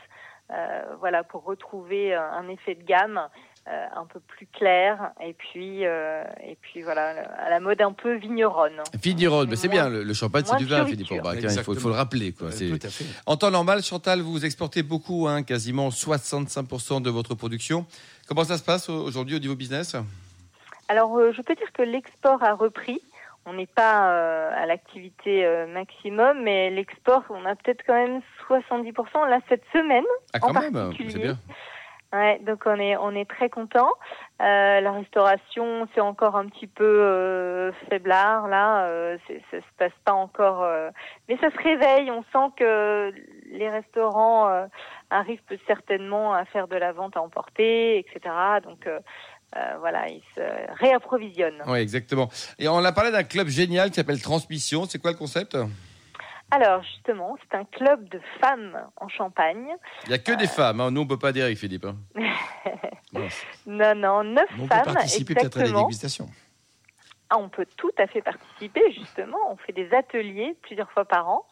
euh, 0.51 0.81
voilà 0.99 1.23
pour 1.23 1.43
retrouver 1.43 2.13
un 2.15 2.47
effet 2.49 2.75
de 2.75 2.83
gamme 2.83 3.21
euh, 3.67 3.85
un 3.95 4.05
peu 4.05 4.19
plus 4.19 4.45
clair 4.47 5.11
et 5.21 5.33
puis 5.33 5.85
euh, 5.85 6.23
et 6.43 6.55
puis 6.61 6.81
voilà 6.81 7.09
à 7.39 7.49
la 7.49 7.59
mode 7.59 7.81
un 7.81 7.93
peu 7.93 8.15
vigneronne. 8.15 8.81
Vigneronne, 9.01 9.49
mais 9.49 9.55
c'est 9.55 9.67
bien, 9.67 9.87
le, 9.89 10.03
le 10.03 10.13
champagne 10.13 10.43
c'est 10.45 10.57
du 10.57 10.65
vin. 10.65 10.85
Philippe 10.85 11.11
Orbach, 11.11 11.35
hein, 11.35 11.47
il 11.49 11.63
faut, 11.63 11.89
le 11.89 11.95
rappeler. 11.95 12.31
Quoi. 12.31 12.51
C'est- 12.51 12.69
Tout 12.69 12.87
à 12.87 12.89
fait. 12.89 13.05
En 13.27 13.37
temps 13.37 13.49
normal, 13.51 13.81
Chantal, 13.83 14.21
vous 14.21 14.45
exportez 14.45 14.83
beaucoup, 14.83 15.27
hein, 15.27 15.41
quasiment 15.43 15.89
65% 15.89 17.01
de 17.01 17.09
votre 17.09 17.33
production. 17.35 17.85
Comment 18.27 18.43
ça 18.43 18.57
se 18.57 18.63
passe 18.63 18.89
aujourd'hui 18.89 19.35
au 19.35 19.39
niveau 19.39 19.55
business? 19.55 19.95
Alors, 20.87 21.17
euh, 21.17 21.31
je 21.31 21.41
peux 21.41 21.55
dire 21.55 21.71
que 21.73 21.81
l'export 21.81 22.43
a 22.43 22.53
repris. 22.53 23.01
On 23.47 23.53
n'est 23.53 23.67
pas 23.67 24.09
euh, 24.09 24.51
à 24.55 24.65
l'activité 24.65 25.45
euh, 25.45 25.67
maximum, 25.67 26.41
mais 26.41 26.71
l'export, 26.71 27.23
on 27.29 27.45
a 27.45 27.55
peut-être 27.55 27.83
quand 27.85 27.93
même 27.93 28.21
70% 28.49 29.29
là 29.29 29.39
cette 29.49 29.63
semaine. 29.71 30.03
Ah, 30.33 30.39
quand 30.39 30.49
En 30.49 30.53
même, 30.53 30.93
c'est 30.97 31.19
bien. 31.19 31.37
Ouais, 32.13 32.39
donc 32.39 32.61
on 32.65 32.79
est 32.79 32.95
on 32.95 33.11
est 33.11 33.29
très 33.29 33.49
content. 33.49 33.89
Euh, 34.41 34.79
la 34.79 34.91
restauration, 34.91 35.85
c'est 35.93 35.99
encore 36.01 36.37
un 36.37 36.47
petit 36.47 36.67
peu 36.67 36.83
euh, 36.85 37.73
faiblard 37.89 38.47
là. 38.47 38.85
Euh, 38.85 39.17
ça 39.51 39.57
se 39.57 39.65
passe 39.77 39.91
pas 40.05 40.13
encore, 40.13 40.63
euh, 40.63 40.91
mais 41.27 41.37
ça 41.37 41.51
se 41.51 41.57
réveille. 41.57 42.09
On 42.11 42.23
sent 42.31 42.53
que 42.57 43.13
les 43.51 43.69
restaurants 43.69 44.47
euh, 44.47 44.65
arrive 45.09 45.41
certainement 45.67 46.33
à 46.33 46.45
faire 46.45 46.69
de 46.69 46.77
la 46.77 46.93
vente 46.93 47.17
à 47.17 47.21
emporter, 47.21 47.97
etc. 47.99 48.33
Donc 48.63 48.87
voilà, 49.79 50.07
ils 50.09 50.23
se 50.35 50.41
réapprovisionnent. 50.79 51.63
Oui, 51.67 51.79
exactement. 51.79 52.29
Et 52.59 52.67
on 52.67 52.83
a 52.83 52.91
parlé 52.91 53.11
d'un 53.11 53.23
club 53.23 53.47
génial 53.47 53.89
qui 53.89 53.95
s'appelle 53.95 54.21
Transmission. 54.21 54.85
C'est 54.85 54.99
quoi 54.99 55.11
le 55.11 55.17
concept? 55.17 55.57
Alors 56.51 56.83
justement, 56.83 57.37
c'est 57.41 57.57
un 57.57 57.65
club 57.65 58.07
de 58.09 58.19
femmes 58.39 58.79
en 58.97 59.07
Champagne. 59.07 59.75
Il 60.03 60.09
n'y 60.09 60.15
a 60.15 60.19
que 60.19 60.33
des 60.33 60.47
femmes, 60.47 60.79
hein. 60.79 60.91
nous 60.91 61.01
on 61.01 61.03
ne 61.05 61.09
peut 61.09 61.17
pas 61.17 61.29
adhérer, 61.29 61.55
Philippe. 61.55 61.85
Hein. 61.85 61.97
non, 63.65 63.95
non, 63.95 64.23
neuf 64.23 64.49
on 64.59 64.67
femmes. 64.67 64.81
On 64.81 64.85
peut 64.85 64.93
participer 64.93 65.33
peut-être 65.33 65.57
à 65.59 65.63
la 65.63 65.71
dégustation. 65.71 66.29
Ah, 67.29 67.37
on 67.39 67.49
peut 67.49 67.65
tout 67.77 67.91
à 67.97 68.05
fait 68.05 68.21
participer, 68.21 68.91
justement. 68.91 69.37
On 69.49 69.57
fait 69.57 69.73
des 69.73 69.91
ateliers 69.93 70.55
plusieurs 70.61 70.91
fois 70.91 71.05
par 71.05 71.27
an. 71.27 71.45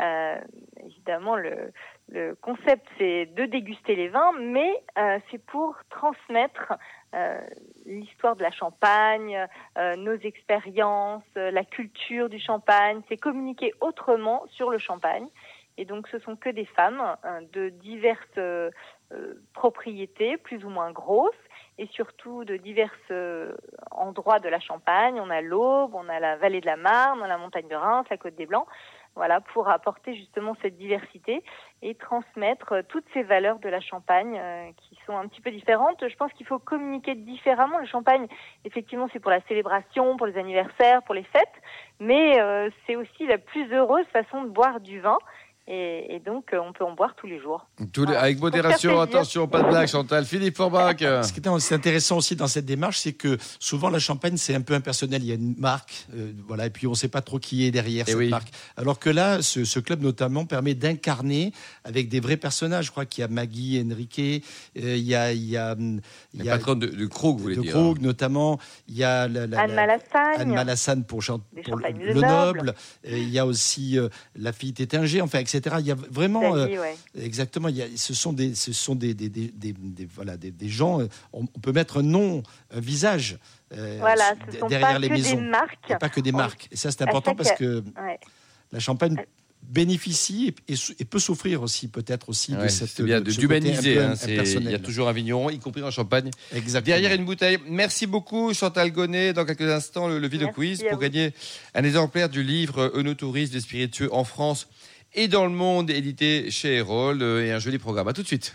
Euh, 0.00 0.36
évidemment, 0.84 1.36
le, 1.36 1.72
le 2.10 2.34
concept, 2.34 2.86
c'est 2.98 3.26
de 3.34 3.46
déguster 3.46 3.96
les 3.96 4.08
vins, 4.08 4.32
mais 4.38 4.82
euh, 4.98 5.18
c'est 5.30 5.42
pour 5.46 5.74
transmettre 5.88 6.74
euh, 6.74 6.76
l'histoire 7.86 8.36
de 8.36 8.42
la 8.42 8.50
Champagne, 8.50 9.46
euh, 9.78 9.96
nos 9.96 10.16
expériences, 10.16 11.22
euh, 11.36 11.50
la 11.50 11.64
culture 11.64 12.28
du 12.28 12.38
Champagne. 12.38 13.00
C'est 13.08 13.16
communiquer 13.16 13.72
autrement 13.80 14.44
sur 14.50 14.70
le 14.70 14.78
Champagne. 14.78 15.26
Et 15.78 15.84
donc, 15.84 16.08
ce 16.08 16.18
sont 16.18 16.36
que 16.36 16.48
des 16.48 16.64
femmes 16.64 17.02
euh, 17.24 17.40
de 17.52 17.68
diverses 17.68 18.72
propriétés, 19.52 20.36
plus 20.36 20.64
ou 20.64 20.68
moins 20.68 20.90
grosses, 20.90 21.30
et 21.78 21.86
surtout 21.92 22.44
de 22.44 22.56
divers 22.56 22.92
endroits 23.92 24.40
de 24.40 24.48
la 24.48 24.58
Champagne. 24.58 25.20
On 25.20 25.30
a 25.30 25.40
l'Aube, 25.40 25.94
on 25.94 26.08
a 26.08 26.18
la 26.18 26.36
vallée 26.36 26.60
de 26.60 26.66
la 26.66 26.76
Marne, 26.76 27.20
on 27.20 27.24
a 27.24 27.28
la 27.28 27.38
montagne 27.38 27.68
de 27.68 27.76
Reims, 27.76 28.06
la 28.10 28.16
côte 28.16 28.34
des 28.34 28.46
Blancs 28.46 28.66
voilà, 29.16 29.40
pour 29.40 29.68
apporter 29.68 30.14
justement 30.14 30.54
cette 30.60 30.76
diversité 30.76 31.42
et 31.82 31.94
transmettre 31.94 32.72
euh, 32.72 32.82
toutes 32.86 33.06
ces 33.14 33.22
valeurs 33.22 33.58
de 33.58 33.68
la 33.68 33.80
Champagne 33.80 34.38
euh, 34.38 34.70
qui 34.76 34.98
sont 35.06 35.16
un 35.16 35.26
petit 35.26 35.40
peu 35.40 35.50
différentes. 35.50 36.06
Je 36.06 36.16
pense 36.16 36.32
qu'il 36.34 36.46
faut 36.46 36.58
communiquer 36.58 37.14
différemment. 37.14 37.78
Le 37.78 37.86
Champagne, 37.86 38.26
effectivement, 38.64 39.08
c'est 39.12 39.18
pour 39.18 39.30
la 39.30 39.40
célébration, 39.48 40.16
pour 40.18 40.26
les 40.26 40.36
anniversaires, 40.36 41.02
pour 41.02 41.14
les 41.14 41.24
fêtes, 41.24 41.62
mais 41.98 42.40
euh, 42.40 42.68
c'est 42.86 42.96
aussi 42.96 43.26
la 43.26 43.38
plus 43.38 43.72
heureuse 43.72 44.06
façon 44.12 44.42
de 44.42 44.48
boire 44.48 44.80
du 44.80 45.00
vin. 45.00 45.18
Et, 45.68 46.14
et, 46.14 46.20
donc, 46.20 46.52
euh, 46.52 46.60
on 46.60 46.72
peut 46.72 46.84
en 46.84 46.94
boire 46.94 47.16
tous 47.16 47.26
les 47.26 47.40
jours. 47.40 47.66
Tous 47.92 48.04
les, 48.04 48.14
Avec 48.14 48.38
modération, 48.38 49.00
attention, 49.00 49.48
pas 49.48 49.62
de 49.62 49.68
blague, 49.68 49.88
Chantal. 49.88 50.24
Philippe 50.24 50.56
Forbach. 50.56 50.98
Ce 51.00 51.32
qui 51.32 51.40
est 51.40 51.72
intéressant 51.72 52.18
aussi 52.18 52.36
dans 52.36 52.46
cette 52.46 52.66
démarche, 52.66 52.98
c'est 52.98 53.14
que 53.14 53.36
souvent 53.58 53.90
la 53.90 53.98
champagne, 53.98 54.36
c'est 54.36 54.54
un 54.54 54.60
peu 54.60 54.74
impersonnel. 54.74 55.24
Il 55.24 55.28
y 55.28 55.32
a 55.32 55.34
une 55.34 55.56
marque, 55.58 56.06
euh, 56.14 56.30
voilà, 56.46 56.66
et 56.66 56.70
puis 56.70 56.86
on 56.86 56.90
ne 56.90 56.96
sait 56.96 57.08
pas 57.08 57.20
trop 57.20 57.40
qui 57.40 57.66
est 57.66 57.72
derrière 57.72 58.06
et 58.06 58.10
eh 58.10 58.12
cette 58.12 58.20
oui. 58.20 58.28
marque. 58.28 58.48
Alors 58.76 59.00
que 59.00 59.10
là, 59.10 59.42
ce, 59.42 59.64
ce 59.64 59.80
club 59.80 60.02
notamment 60.02 60.46
permet 60.46 60.74
d'incarner 60.74 61.52
avec 61.82 62.08
des 62.08 62.20
vrais 62.20 62.36
personnages. 62.36 62.86
Je 62.86 62.90
crois 62.92 63.04
qu'il 63.04 63.22
y 63.22 63.24
a 63.24 63.28
Maggie, 63.28 63.84
Enrique, 63.84 64.20
euh, 64.20 64.40
il 64.76 65.02
y 65.02 65.16
a, 65.16 65.32
il 65.32 65.50
y 65.50 65.56
a, 65.56 65.74
il 65.76 66.44
y 66.44 66.48
a 66.48 66.58
patron 66.58 66.76
de, 66.76 66.86
de 66.86 67.06
Krug, 67.06 67.38
vous 67.38 67.42
voulez 67.42 67.56
de 67.56 67.62
dire. 67.62 67.72
Krug, 67.72 68.00
notamment. 68.00 68.60
Il 68.86 68.96
y 68.96 69.02
a 69.02 69.26
la, 69.26 69.48
la, 69.48 69.62
Anne 69.62 69.74
Malassagne. 69.74 70.40
Anne 70.40 70.54
Malassagne 70.54 71.02
pour, 71.02 71.24
pour 71.64 71.76
le, 71.76 71.90
le 71.90 72.14
noble. 72.14 72.74
Il 73.04 73.30
y 73.30 73.40
a 73.40 73.46
aussi 73.46 73.98
la 74.36 74.52
fille 74.52 74.72
Tétinger, 74.72 75.22
enfin, 75.22 75.40
etc. 75.40 75.55
Il 75.80 75.86
y 75.86 75.90
a 75.90 75.94
vraiment, 75.94 76.56
euh, 76.56 76.66
exactement. 77.18 77.68
Il 77.68 77.76
y 77.76 77.82
a, 77.82 77.86
ce 77.96 78.14
sont 78.14 78.32
des, 78.32 78.54
ce 78.54 78.72
sont 78.72 78.94
des, 78.94 79.14
des, 79.14 79.28
des, 79.28 79.52
des 79.52 80.08
voilà, 80.14 80.36
des, 80.36 80.68
gens. 80.68 81.00
Euh, 81.00 81.08
on, 81.32 81.46
peut 81.46 81.72
mettre 81.72 81.98
un 81.98 82.02
nom, 82.02 82.42
un 82.70 82.80
visage. 82.80 83.38
Euh, 83.72 83.96
voilà, 84.00 84.34
ce 84.52 84.58
sont 84.58 84.66
derrière 84.66 84.92
pas 84.92 84.98
les 84.98 85.08
que 85.08 85.12
maisons. 85.12 85.36
Des 85.36 85.42
marques. 85.42 85.90
Et 85.90 85.96
pas 85.96 86.08
que 86.08 86.20
des 86.20 86.32
marques. 86.32 86.68
Et 86.70 86.76
ça, 86.76 86.90
c'est 86.90 87.02
important 87.02 87.34
parce 87.34 87.52
que 87.52 87.82
ouais. 88.02 88.18
la 88.72 88.80
Champagne 88.80 89.16
bénéficie 89.68 90.54
et, 90.68 90.74
et, 90.98 91.04
peut 91.04 91.18
souffrir 91.18 91.62
aussi 91.62 91.88
peut-être 91.88 92.28
aussi 92.28 92.54
ouais, 92.54 92.64
de 92.64 92.68
cette 92.68 93.00
bien 93.02 93.20
de, 93.20 93.30
d'humaniser. 93.30 93.98
Hein, 93.98 94.14
il 94.26 94.70
y 94.70 94.74
a 94.74 94.78
toujours 94.78 95.08
un 95.08 95.12
vigneron, 95.12 95.50
y 95.50 95.58
compris 95.58 95.82
en 95.82 95.90
Champagne, 95.90 96.30
Exactement. 96.54 96.96
derrière 96.96 97.18
une 97.18 97.24
bouteille. 97.24 97.58
Merci 97.68 98.06
beaucoup 98.06 98.52
Chantal 98.54 98.92
Gonnet. 98.92 99.32
Dans 99.32 99.44
quelques 99.44 99.62
instants, 99.62 100.08
le, 100.08 100.18
le 100.18 100.28
Vino 100.28 100.48
Quiz 100.52 100.84
pour 100.88 100.98
gagner 100.98 101.32
un 101.74 101.84
exemplaire 101.84 102.28
du 102.28 102.42
livre 102.42 102.92
Eunotourisme 102.94 103.52
des 103.52 103.60
spiritueux 103.60 104.12
en 104.12 104.24
France 104.24 104.68
et 105.16 105.28
dans 105.28 105.46
le 105.46 105.52
monde, 105.52 105.90
édité 105.90 106.50
chez 106.50 106.76
Erol, 106.76 107.22
et 107.22 107.50
un 107.50 107.58
joli 107.58 107.78
programme. 107.78 108.08
À 108.08 108.12
tout 108.12 108.22
de 108.22 108.26
suite. 108.26 108.54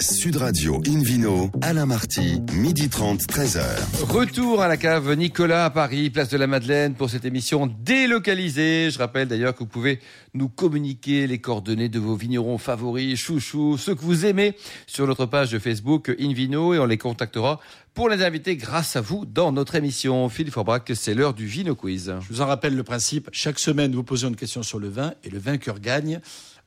Sud 0.00 0.36
Radio 0.36 0.82
Invino, 0.86 1.50
Alain 1.62 1.86
Marty, 1.86 2.40
midi 2.52 2.88
30, 2.88 3.22
13h. 3.22 3.62
Retour 4.08 4.60
à 4.60 4.68
la 4.68 4.76
cave 4.76 5.14
Nicolas 5.14 5.64
à 5.64 5.70
Paris, 5.70 6.10
place 6.10 6.28
de 6.28 6.36
la 6.36 6.46
Madeleine 6.46 6.94
pour 6.94 7.08
cette 7.08 7.24
émission 7.24 7.66
délocalisée. 7.66 8.90
Je 8.90 8.98
rappelle 8.98 9.28
d'ailleurs 9.28 9.54
que 9.54 9.60
vous 9.60 9.66
pouvez 9.66 10.00
nous 10.34 10.48
communiquer 10.48 11.26
les 11.26 11.38
coordonnées 11.38 11.88
de 11.88 11.98
vos 11.98 12.14
vignerons 12.14 12.58
favoris, 12.58 13.18
chouchous, 13.18 13.78
ceux 13.78 13.94
que 13.94 14.02
vous 14.02 14.26
aimez 14.26 14.54
sur 14.86 15.06
notre 15.06 15.26
page 15.26 15.50
de 15.50 15.58
Facebook 15.58 16.14
Invino 16.20 16.74
et 16.74 16.78
on 16.78 16.86
les 16.86 16.98
contactera 16.98 17.60
pour 17.94 18.10
les 18.10 18.22
inviter 18.22 18.56
grâce 18.56 18.96
à 18.96 19.00
vous 19.00 19.24
dans 19.24 19.52
notre 19.52 19.74
émission. 19.74 20.28
Philippe 20.28 20.52
Forbrac, 20.52 20.92
c'est 20.94 21.14
l'heure 21.14 21.32
du 21.32 21.46
Vino 21.46 21.74
Quiz. 21.74 22.14
Je 22.20 22.28
vous 22.28 22.42
en 22.42 22.46
rappelle 22.46 22.76
le 22.76 22.82
principe. 22.82 23.30
Chaque 23.32 23.58
semaine, 23.58 23.94
vous 23.94 24.04
posez 24.04 24.26
une 24.26 24.36
question 24.36 24.62
sur 24.62 24.78
le 24.78 24.88
vin 24.88 25.14
et 25.24 25.30
le 25.30 25.38
vainqueur 25.38 25.80
gagne 25.80 26.20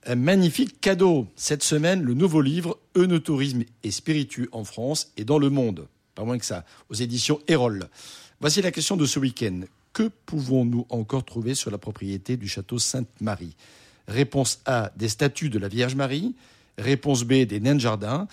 un 0.05 0.15
magnifique 0.15 0.81
cadeau. 0.81 1.27
Cette 1.35 1.63
semaine, 1.63 2.03
le 2.03 2.13
nouveau 2.13 2.41
livre 2.41 2.79
Eunotourisme 2.95 3.63
et 3.83 3.91
spiritueux 3.91 4.49
en 4.51 4.63
France 4.63 5.11
et 5.17 5.23
dans 5.23 5.39
le 5.39 5.49
monde. 5.49 5.87
Pas 6.15 6.23
moins 6.23 6.37
que 6.37 6.45
ça, 6.45 6.65
aux 6.89 6.95
éditions 6.95 7.39
Erol. 7.47 7.89
Voici 8.39 8.61
la 8.61 8.71
question 8.71 8.97
de 8.97 9.05
ce 9.05 9.19
week-end. 9.19 9.61
Que 9.93 10.09
pouvons-nous 10.25 10.85
encore 10.89 11.25
trouver 11.25 11.55
sur 11.55 11.71
la 11.71 11.77
propriété 11.77 12.37
du 12.37 12.47
château 12.47 12.79
Sainte-Marie? 12.79 13.55
Réponse 14.07 14.61
A, 14.65 14.91
des 14.95 15.09
statues 15.09 15.49
de 15.49 15.59
la 15.59 15.67
Vierge 15.67 15.95
Marie. 15.95 16.35
Réponse 16.77 17.23
B, 17.23 17.43
des 17.43 17.59
nains 17.59 17.75
de 17.75 17.79
jardin. 17.79 18.27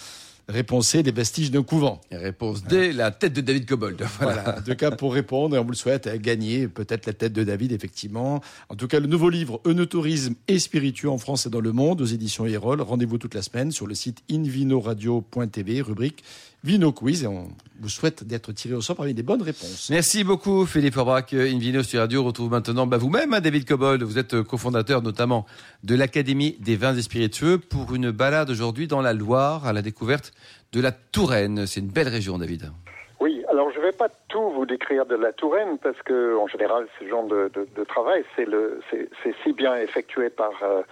Réponse 0.48 0.88
C, 0.88 1.02
les 1.02 1.10
vestiges 1.10 1.50
d'un 1.50 1.64
couvent. 1.64 2.00
Et 2.12 2.16
réponse 2.16 2.62
D, 2.62 2.92
la 2.92 3.10
tête 3.10 3.32
de 3.32 3.40
David 3.40 3.66
Cobold. 3.66 4.00
Voilà. 4.20 4.42
voilà. 4.42 4.60
Deux 4.60 4.74
cas 4.74 4.92
pour 4.92 5.12
répondre 5.12 5.56
et 5.56 5.58
on 5.58 5.64
vous 5.64 5.70
le 5.70 5.76
souhaite 5.76 6.08
gagner 6.20 6.68
peut-être 6.68 7.06
la 7.06 7.12
tête 7.12 7.32
de 7.32 7.42
David, 7.42 7.72
effectivement. 7.72 8.40
En 8.68 8.76
tout 8.76 8.86
cas, 8.86 9.00
le 9.00 9.08
nouveau 9.08 9.28
livre 9.28 9.60
Eunotourisme 9.66 10.34
et 10.46 10.60
spiritueux 10.60 11.10
en 11.10 11.18
France 11.18 11.46
et 11.46 11.50
dans 11.50 11.60
le 11.60 11.72
monde 11.72 12.00
aux 12.00 12.06
éditions 12.06 12.46
Erol. 12.46 12.80
Rendez-vous 12.80 13.18
toute 13.18 13.34
la 13.34 13.42
semaine 13.42 13.72
sur 13.72 13.88
le 13.88 13.94
site 13.94 14.22
invinoradio.tv, 14.30 15.82
rubrique 15.82 16.22
Vino 16.66 16.90
Quiz. 16.90 17.22
Et 17.22 17.26
on 17.28 17.48
vous 17.80 17.88
souhaite 17.88 18.24
d'être 18.24 18.50
tiré 18.52 18.74
au 18.74 18.80
sort 18.80 18.96
parmi 18.96 19.14
des 19.14 19.22
bonnes 19.22 19.42
réponses. 19.42 19.88
Merci 19.88 20.24
beaucoup, 20.24 20.66
Philippe 20.66 20.96
Aubrac. 20.96 21.32
Invino 21.32 21.84
sur 21.84 22.00
Radio 22.00 22.24
retrouve 22.24 22.50
maintenant 22.50 22.88
bah, 22.88 22.96
vous-même, 22.96 23.32
hein, 23.32 23.40
David 23.40 23.68
Cobold. 23.68 24.02
Vous 24.02 24.18
êtes 24.18 24.42
cofondateur 24.42 25.00
notamment 25.00 25.46
de 25.84 25.94
l'Académie 25.94 26.56
des 26.58 26.74
vins 26.74 26.96
et 26.96 27.02
spiritueux 27.02 27.58
pour 27.58 27.94
une 27.94 28.10
balade 28.10 28.50
aujourd'hui 28.50 28.88
dans 28.88 29.00
la 29.00 29.12
Loire 29.12 29.64
à 29.64 29.72
la 29.72 29.80
découverte 29.80 30.32
de 30.72 30.80
la 30.80 30.90
Touraine. 30.90 31.66
C'est 31.66 31.80
une 31.80 31.92
belle 31.92 32.08
région, 32.08 32.36
David. 32.36 32.72
Oui, 33.20 33.44
alors 33.48 33.70
je 33.70 33.78
ne 33.78 33.84
vais 33.84 33.92
pas 33.92 34.08
tout 34.28 34.50
vous 34.50 34.66
décrire 34.66 35.06
de 35.06 35.14
la 35.14 35.32
Touraine 35.32 35.78
parce 35.80 36.02
que 36.02 36.36
en 36.36 36.48
général, 36.48 36.88
ce 36.98 37.08
genre 37.08 37.28
de, 37.28 37.48
de, 37.54 37.68
de 37.76 37.84
travail, 37.84 38.24
c'est 38.34 39.34
si 39.44 39.52
bien 39.52 39.76
effectué 39.76 40.30
par 40.30 40.50
euh, 40.64 40.82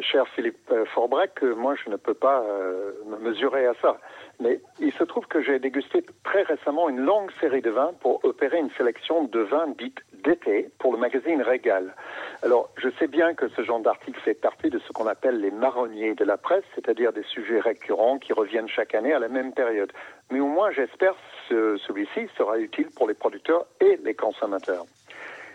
cher 0.00 0.26
Philippe 0.28 0.58
euh, 0.70 0.84
Forbrac 0.86 1.34
que 1.34 1.52
moi 1.52 1.74
je 1.74 1.90
ne 1.90 1.96
peux 1.96 2.14
pas 2.14 2.42
euh, 2.42 2.92
me 3.06 3.16
mesurer 3.18 3.66
à 3.66 3.74
ça. 3.80 3.98
Mais 4.40 4.60
il 4.78 4.92
se 4.92 5.04
trouve 5.04 5.26
que 5.26 5.42
j'ai 5.42 5.58
dégusté 5.58 6.04
très 6.24 6.42
récemment 6.42 6.88
une 6.88 7.00
longue 7.00 7.30
série 7.40 7.60
de 7.60 7.70
vins 7.70 7.92
pour 8.00 8.24
opérer 8.24 8.58
une 8.58 8.70
sélection 8.70 9.24
de 9.24 9.40
vins 9.40 9.68
dites 9.78 10.00
d'été 10.24 10.70
pour 10.78 10.92
le 10.92 10.98
magazine 10.98 11.42
Régal. 11.42 11.94
Alors, 12.42 12.70
je 12.76 12.88
sais 12.98 13.06
bien 13.06 13.34
que 13.34 13.48
ce 13.48 13.62
genre 13.62 13.80
d'article 13.80 14.18
fait 14.20 14.34
partie 14.34 14.70
de 14.70 14.78
ce 14.78 14.92
qu'on 14.92 15.06
appelle 15.06 15.40
les 15.40 15.50
marronniers 15.50 16.14
de 16.14 16.24
la 16.24 16.36
presse, 16.36 16.64
c'est-à-dire 16.74 17.12
des 17.12 17.22
sujets 17.24 17.60
récurrents 17.60 18.18
qui 18.18 18.32
reviennent 18.32 18.68
chaque 18.68 18.94
année 18.94 19.12
à 19.12 19.18
la 19.18 19.28
même 19.28 19.52
période. 19.52 19.92
Mais 20.30 20.40
au 20.40 20.46
moins, 20.46 20.70
j'espère 20.70 21.14
que 21.48 21.76
celui-ci 21.78 22.28
sera 22.36 22.58
utile 22.58 22.88
pour 22.96 23.08
les 23.08 23.14
producteurs 23.14 23.66
et 23.80 23.98
les 24.02 24.14
consommateurs. 24.14 24.84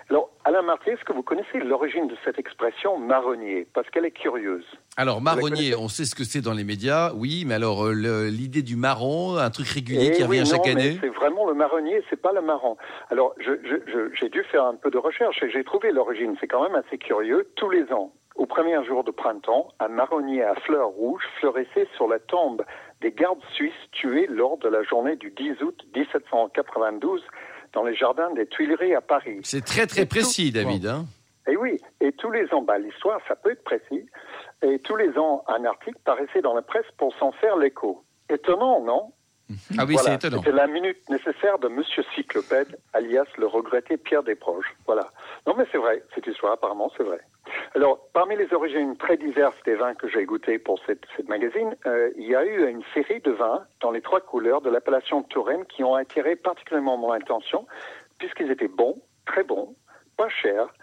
Alors, 0.10 0.30
Alain 0.44 0.62
Marty, 0.62 0.92
est-ce 0.92 1.04
que 1.04 1.14
vous 1.14 1.24
connaissez 1.24 1.60
l'origine 1.60 2.08
de 2.08 2.16
cette 2.24 2.38
expression 2.38 3.00
marronnier 3.00 3.68
Parce 3.74 3.90
qu'elle 3.90 4.06
est 4.06 4.12
curieuse. 4.12 4.66
Alors, 4.98 5.20
marronnier, 5.20 5.76
on 5.76 5.88
sait 5.88 6.06
ce 6.06 6.14
que 6.14 6.24
c'est 6.24 6.42
dans 6.42 6.54
les 6.54 6.64
médias, 6.64 7.12
oui, 7.16 7.44
mais 7.48 7.56
alors 7.56 7.88
euh, 7.88 8.30
l'idée 8.30 8.62
du 8.62 8.76
marron, 8.76 9.38
un 9.38 9.50
truc 9.50 9.68
régulier 9.68 10.12
Eh 10.12 10.16
qui 10.16 10.24
revient 10.24 10.42
oui, 10.42 10.46
chaque 10.46 10.66
non, 10.68 10.74
année 10.74 10.98
C'est 11.02 11.10
vraiment 11.10 11.48
le 11.48 11.56
marronnier, 11.56 12.04
c'est 12.10 12.22
pas 12.22 12.34
le 12.34 12.42
marron. 12.42 12.78
Alors, 13.10 13.34
j'ai 13.40 14.30
dû 14.30 14.44
faire 14.44 14.66
un 14.66 14.76
peu 14.76 14.92
de 14.92 15.00
recherche 15.00 15.42
et 15.42 15.50
j'ai 15.50 15.64
trouvé 15.64 15.92
l'origine. 15.92 16.36
C'est 16.40 16.48
quand 16.48 16.62
même 16.62 16.76
assez 16.76 17.00
curieux. 17.00 17.50
Tous 17.56 17.72
les 17.72 17.92
ans, 17.92 18.12
au 18.36 18.46
premier 18.46 18.84
jour 18.86 19.04
de 19.04 19.12
printemps, 19.12 19.70
un 19.80 19.88
marronnier 19.88 20.44
à 20.44 20.54
fleurs 20.56 20.90
rouges 20.90 21.24
fleurissait 21.40 21.88
sur 21.96 22.08
la 22.08 22.20
tombe 22.20 22.64
des 23.02 23.12
gardes 23.12 23.42
suisses 23.54 23.74
tués 23.92 24.28
lors 24.28 24.58
de 24.58 24.70
la 24.70 24.84
journée 24.84 25.16
du 25.16 25.32
10 25.32 25.64
août 25.64 25.84
1792 25.96 27.24
dans 27.76 27.84
les 27.84 27.94
jardins 27.96 28.32
des 28.34 28.48
Tuileries 28.48 28.96
à 28.96 29.02
Paris. 29.02 29.40
C'est 29.44 29.64
très 29.64 29.86
très 29.86 30.02
Et 30.04 30.06
précis, 30.08 30.48
tout- 30.52 30.58
David. 30.64 30.88
Hein 30.88 31.06
Et 31.48 31.56
oui, 31.58 31.80
et 32.02 32.12
tous 32.14 32.32
les 32.32 32.52
ans, 32.54 32.62
bah, 32.64 32.80
l'histoire, 32.80 33.20
ça 33.28 33.36
peut 33.36 33.52
être 33.52 33.64
précis, 33.64 34.08
et 34.64 34.80
tous 34.80 34.96
les 34.96 35.16
ans, 35.20 35.44
un 35.48 35.64
article 35.66 35.98
paraissait 36.04 36.42
dans 36.42 36.56
la 36.56 36.64
presse 36.64 36.86
pour 36.98 37.14
s'en 37.18 37.32
faire 37.34 37.58
l'écho. 37.58 38.02
Étonnant, 38.30 38.82
non? 38.82 39.12
Ah 39.78 39.86
oui, 39.88 39.96
c'est 40.04 40.16
étonnant. 40.16 40.38
C'était 40.40 40.56
la 40.56 40.66
minute 40.66 40.98
nécessaire 41.08 41.60
de 41.60 41.68
Monsieur 41.68 42.04
Cyclopède, 42.16 42.80
alias 42.94 43.26
le 43.38 43.46
regretté 43.46 43.96
Pierre 43.98 44.24
Desproges. 44.24 44.74
Voilà. 44.88 45.08
Non, 45.46 45.54
mais 45.56 45.66
c'est 45.72 45.78
vrai. 45.78 46.02
Cette 46.16 46.26
histoire, 46.26 46.54
apparemment, 46.54 46.92
c'est 46.98 47.04
vrai. 47.04 47.20
Alors, 47.76 48.08
parmi 48.14 48.38
les 48.38 48.54
origines 48.54 48.96
très 48.96 49.18
diverses 49.18 49.62
des 49.66 49.76
vins 49.76 49.96
que 49.96 50.08
j'ai 50.08 50.24
goûtés 50.24 50.60
pour 50.60 50.80
cette, 50.86 51.04
cette 51.18 51.28
magazine, 51.28 51.76
euh, 51.86 52.10
il 52.16 52.26
y 52.26 52.34
a 52.34 52.46
eu 52.46 52.70
une 52.70 52.82
série 52.94 53.20
de 53.20 53.32
vins 53.32 53.66
dans 53.82 53.92
les 53.92 54.00
trois 54.00 54.22
couleurs 54.22 54.62
de 54.62 54.70
l'appellation 54.70 55.24
Touraine 55.24 55.66
qui 55.66 55.84
ont 55.84 55.94
attiré 55.94 56.38
particulièrement 56.38 56.96
mon 56.96 57.12
attention, 57.12 57.68
puisqu'ils 58.18 58.50
étaient 58.50 58.70
bons, 58.70 58.96
très 59.26 59.44
bons, 59.44 59.76
pas 60.16 60.30
chers, 60.30 60.74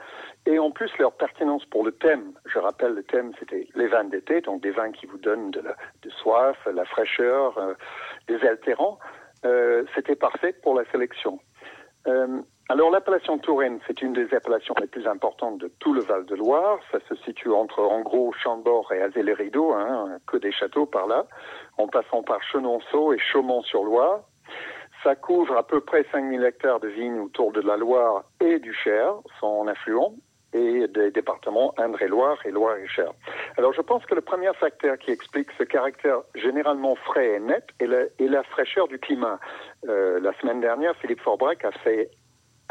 et 0.45 0.59
en 0.59 0.71
plus 0.71 0.91
leur 0.99 1.13
pertinence 1.13 1.65
pour 1.65 1.83
le 1.83 1.93
thème. 1.93 2.35
Je 2.45 2.59
rappelle, 2.59 2.93
le 2.93 3.05
thème, 3.05 3.33
c'était 3.39 3.67
les 3.75 3.87
vins 3.87 4.05
d'été, 4.05 4.43
donc 4.43 4.61
des 4.61 4.73
vins 4.73 4.93
qui 4.93 5.07
vous 5.07 5.17
donnent 5.17 5.51
de 5.51 5.61
la 5.61 5.75
de 6.03 6.11
soif, 6.11 6.59
la 6.71 6.85
fraîcheur, 6.85 7.57
euh, 7.57 7.73
des 8.29 8.47
altérants. 8.47 8.99
Euh, 9.47 9.85
c'était 9.95 10.15
parfait 10.15 10.53
pour 10.63 10.75
la 10.75 10.85
sélection. 10.91 11.41
Alors 12.69 12.91
l'appellation 12.91 13.39
Touraine, 13.39 13.81
c'est 13.87 14.01
une 14.03 14.13
des 14.13 14.33
appellations 14.35 14.75
les 14.81 14.87
plus 14.87 15.07
importantes 15.07 15.59
de 15.59 15.71
tout 15.81 15.93
le 15.93 16.01
Val-de-Loire. 16.01 16.79
Ça 16.91 16.99
se 17.09 17.15
situe 17.17 17.51
entre, 17.51 17.81
en 17.81 18.01
gros, 18.01 18.33
Chambord 18.33 18.91
et 18.93 19.03
Azay-les-Rideaux, 19.03 19.73
hein, 19.73 20.17
que 20.27 20.37
des 20.37 20.53
châteaux 20.53 20.87
par 20.87 21.07
là, 21.07 21.27
en 21.77 21.89
passant 21.89 22.23
par 22.23 22.43
Chenonceau 22.43 23.13
et 23.13 23.19
Chaumont-sur-Loire. 23.19 24.21
Ça 25.03 25.17
couvre 25.17 25.57
à 25.57 25.67
peu 25.67 25.81
près 25.81 26.07
5000 26.13 26.45
hectares 26.45 26.79
de 26.79 26.89
vignes 26.89 27.19
autour 27.19 27.53
de 27.53 27.61
la 27.61 27.77
Loire 27.77 28.23
et 28.41 28.61
du 28.61 28.73
Cher, 28.73 29.17
son 29.41 29.67
affluent, 29.67 30.15
et 30.55 30.87
des 30.89 31.11
départements 31.11 31.75
Indre-et-Loire 31.79 32.39
et 32.45 32.51
Loire-et-Cher. 32.51 33.11
Alors 33.57 33.73
je 33.73 33.81
pense 33.81 34.05
que 34.07 34.15
le 34.15 34.21
premier 34.21 34.53
facteur 34.55 34.99
qui 34.99 35.11
explique 35.11 35.49
ce 35.59 35.65
caractère 35.65 36.21
généralement 36.35 36.95
frais 36.95 37.35
et 37.37 37.41
net 37.41 37.67
est 37.81 37.87
la, 38.29 38.43
fraîcheur 38.45 38.87
du 38.87 38.99
climat. 38.99 39.41
Euh, 39.89 40.21
la 40.21 40.33
semaine 40.41 40.61
dernière, 40.61 40.95
Philippe 40.97 41.21
Forbrac 41.21 41.65
a 41.65 41.73
fait 41.73 42.11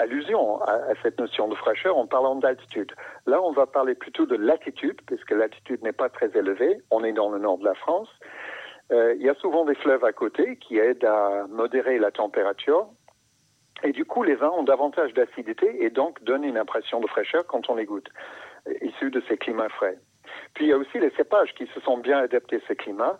allusion 0.01 0.62
à, 0.62 0.79
cette 1.01 1.20
notion 1.20 1.48
de 1.48 1.55
fraîcheur 1.55 1.98
en 1.98 2.05
parlant 2.05 2.36
d'altitude. 2.36 2.91
Là, 3.25 3.41
on 3.41 3.51
va 3.51 3.65
parler 3.65 3.96
plutôt 3.96 4.25
de 4.25 4.36
latitude, 4.36 5.00
puisque 5.05 5.31
l'altitude 5.31 5.81
n'est 5.84 5.93
pas 5.93 6.10
très 6.10 6.29
élevée. 6.38 6.81
On 6.91 7.03
est 7.03 7.13
dans 7.13 7.29
le 7.29 7.39
nord 7.39 7.58
de 7.58 7.65
la 7.65 7.75
France. 7.75 8.10
Euh, 8.91 9.13
il 9.15 9.22
y 9.22 9.29
a 9.29 9.36
souvent 9.36 9.65
des 9.65 9.75
fleuves 9.75 10.03
à 10.03 10.12
côté 10.12 10.58
qui 10.58 10.77
aident 10.77 11.05
à 11.05 11.46
modérer 11.50 11.98
la 11.98 12.12
température. 12.12 12.88
Et 13.84 13.91
du 13.91 14.05
coup, 14.05 14.24
les 14.24 14.36
vins 14.36 14.51
ont 14.51 14.63
davantage 14.63 15.13
d'acidité 15.13 15.84
et 15.84 15.89
donc 15.89 16.22
donnent 16.24 16.43
une 16.43 16.58
impression 16.58 17.00
de 17.00 17.08
fraîcheur 17.08 17.46
quand 17.48 17.70
on 17.70 17.75
les 17.75 17.86
goûte, 17.86 18.10
issus 18.81 19.10
de 19.10 19.22
ces 19.27 19.38
climats 19.38 19.70
frais. 19.70 19.98
Puis 20.53 20.65
il 20.65 20.70
y 20.70 20.74
a 20.74 20.77
aussi 20.77 21.00
les 21.00 21.10
cépages 21.12 21.53
qui 21.55 21.67
se 21.67 21.79
sont 21.81 21.98
bien 21.98 22.20
adaptés 22.20 22.58
à 22.58 22.67
ces 22.67 22.75
climats 22.75 23.17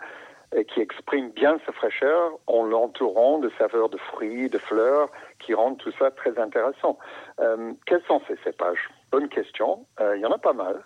et 0.56 0.66
qui 0.66 0.82
expriment 0.82 1.32
bien 1.32 1.58
sa 1.66 1.72
fraîcheur 1.72 2.38
en 2.48 2.64
l'entourant 2.64 3.40
de 3.40 3.50
saveurs 3.58 3.90
de 3.90 3.98
fruits, 3.98 4.50
de 4.50 4.58
fleurs, 4.58 5.10
qui 5.42 5.54
rendent 5.54 5.78
tout 5.78 5.92
ça 6.00 6.12
très 6.12 6.38
intéressant. 6.40 6.98
Euh, 7.40 7.74
quels 7.86 8.04
sont 8.04 8.22
ces 8.28 8.38
cépages? 8.44 8.90
Bonne 9.12 9.30
question. 9.30 9.86
Euh, 10.00 10.16
il 10.16 10.22
y 10.22 10.26
en 10.26 10.32
a 10.32 10.38
pas 10.38 10.54
mal. 10.54 10.84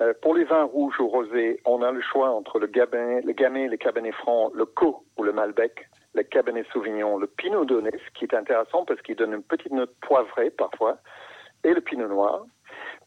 Euh, 0.00 0.12
pour 0.22 0.34
les 0.34 0.44
vins 0.44 0.64
rouges 0.64 0.98
ou 1.00 1.08
rosés, 1.08 1.60
on 1.64 1.82
a 1.82 1.90
le 1.90 2.00
choix 2.00 2.30
entre 2.30 2.58
le, 2.58 2.66
Gabin, 2.66 3.20
le 3.24 3.32
Gamay, 3.32 3.68
le 3.68 3.76
Cabernet 3.76 4.14
Franc, 4.14 4.50
le 4.54 4.66
Co 4.66 5.04
ou 5.16 5.22
le 5.22 5.32
Malbec, 5.32 5.88
le 6.14 6.22
Cabernet 6.22 6.66
Sauvignon, 6.72 7.16
le 7.16 7.26
Pinot 7.26 7.64
Donné, 7.64 7.90
ce 7.92 8.18
qui 8.18 8.24
est 8.24 8.34
intéressant 8.34 8.84
parce 8.84 9.00
qu'il 9.02 9.16
donne 9.16 9.34
une 9.34 9.42
petite 9.42 9.72
note 9.72 9.94
poivrée 10.00 10.50
parfois, 10.50 10.98
et 11.62 11.72
le 11.72 11.80
Pinot 11.80 12.08
Noir. 12.08 12.44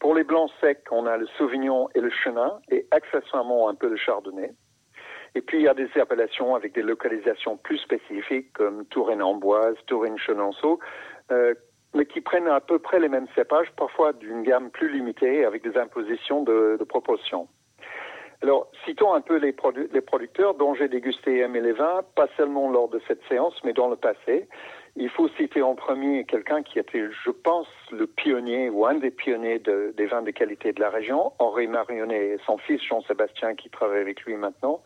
Pour 0.00 0.14
les 0.14 0.24
blancs 0.24 0.50
secs, 0.60 0.84
on 0.90 1.06
a 1.06 1.16
le 1.16 1.26
Sauvignon 1.36 1.88
et 1.94 2.00
le 2.00 2.10
Chenin, 2.10 2.58
et 2.70 2.86
accessoirement 2.90 3.68
un 3.68 3.74
peu 3.74 3.88
le 3.88 3.96
Chardonnay. 3.96 4.52
Et 5.34 5.40
puis 5.40 5.58
il 5.58 5.64
y 5.64 5.68
a 5.68 5.74
des 5.74 5.88
appellations 6.00 6.54
avec 6.54 6.74
des 6.74 6.82
localisations 6.82 7.56
plus 7.56 7.78
spécifiques 7.78 8.52
comme 8.52 8.84
Touraine-Amboise, 8.86 9.76
Touraine-Chenonceau, 9.86 10.78
euh, 11.30 11.54
mais 11.94 12.06
qui 12.06 12.20
prennent 12.20 12.48
à 12.48 12.60
peu 12.60 12.78
près 12.78 13.00
les 13.00 13.08
mêmes 13.08 13.28
cépages, 13.34 13.70
parfois 13.76 14.12
d'une 14.12 14.42
gamme 14.42 14.70
plus 14.70 14.90
limitée, 14.90 15.44
avec 15.44 15.62
des 15.62 15.78
impositions 15.78 16.42
de, 16.42 16.76
de 16.78 16.84
proportions. 16.84 17.48
Alors, 18.40 18.70
citons 18.84 19.14
un 19.14 19.20
peu 19.20 19.36
les, 19.36 19.52
produ 19.52 19.88
les 19.92 20.00
producteurs 20.00 20.54
dont 20.54 20.72
j'ai 20.74 20.88
dégusté 20.88 21.38
et 21.38 21.40
aimé 21.40 21.60
les 21.60 21.72
vins, 21.72 22.02
pas 22.14 22.28
seulement 22.36 22.70
lors 22.70 22.88
de 22.88 23.00
cette 23.08 23.20
séance, 23.28 23.54
mais 23.64 23.72
dans 23.72 23.88
le 23.88 23.96
passé. 23.96 24.48
Il 24.94 25.08
faut 25.10 25.28
citer 25.30 25.60
en 25.60 25.74
premier 25.74 26.24
quelqu'un 26.24 26.62
qui 26.62 26.78
était, 26.78 27.04
je 27.24 27.30
pense, 27.30 27.68
le 27.90 28.06
pionnier 28.06 28.70
ou 28.70 28.86
un 28.86 28.94
des 28.94 29.10
pionniers 29.10 29.58
de, 29.58 29.92
des 29.96 30.06
vins 30.06 30.22
de 30.22 30.30
qualité 30.30 30.72
de 30.72 30.80
la 30.80 30.90
région, 30.90 31.32
Henri 31.40 31.66
Marionnet 31.66 32.28
et 32.28 32.38
son 32.46 32.58
fils 32.58 32.82
Jean-Sébastien 32.84 33.54
qui 33.56 33.70
travaille 33.70 34.00
avec 34.00 34.22
lui 34.22 34.36
maintenant, 34.36 34.82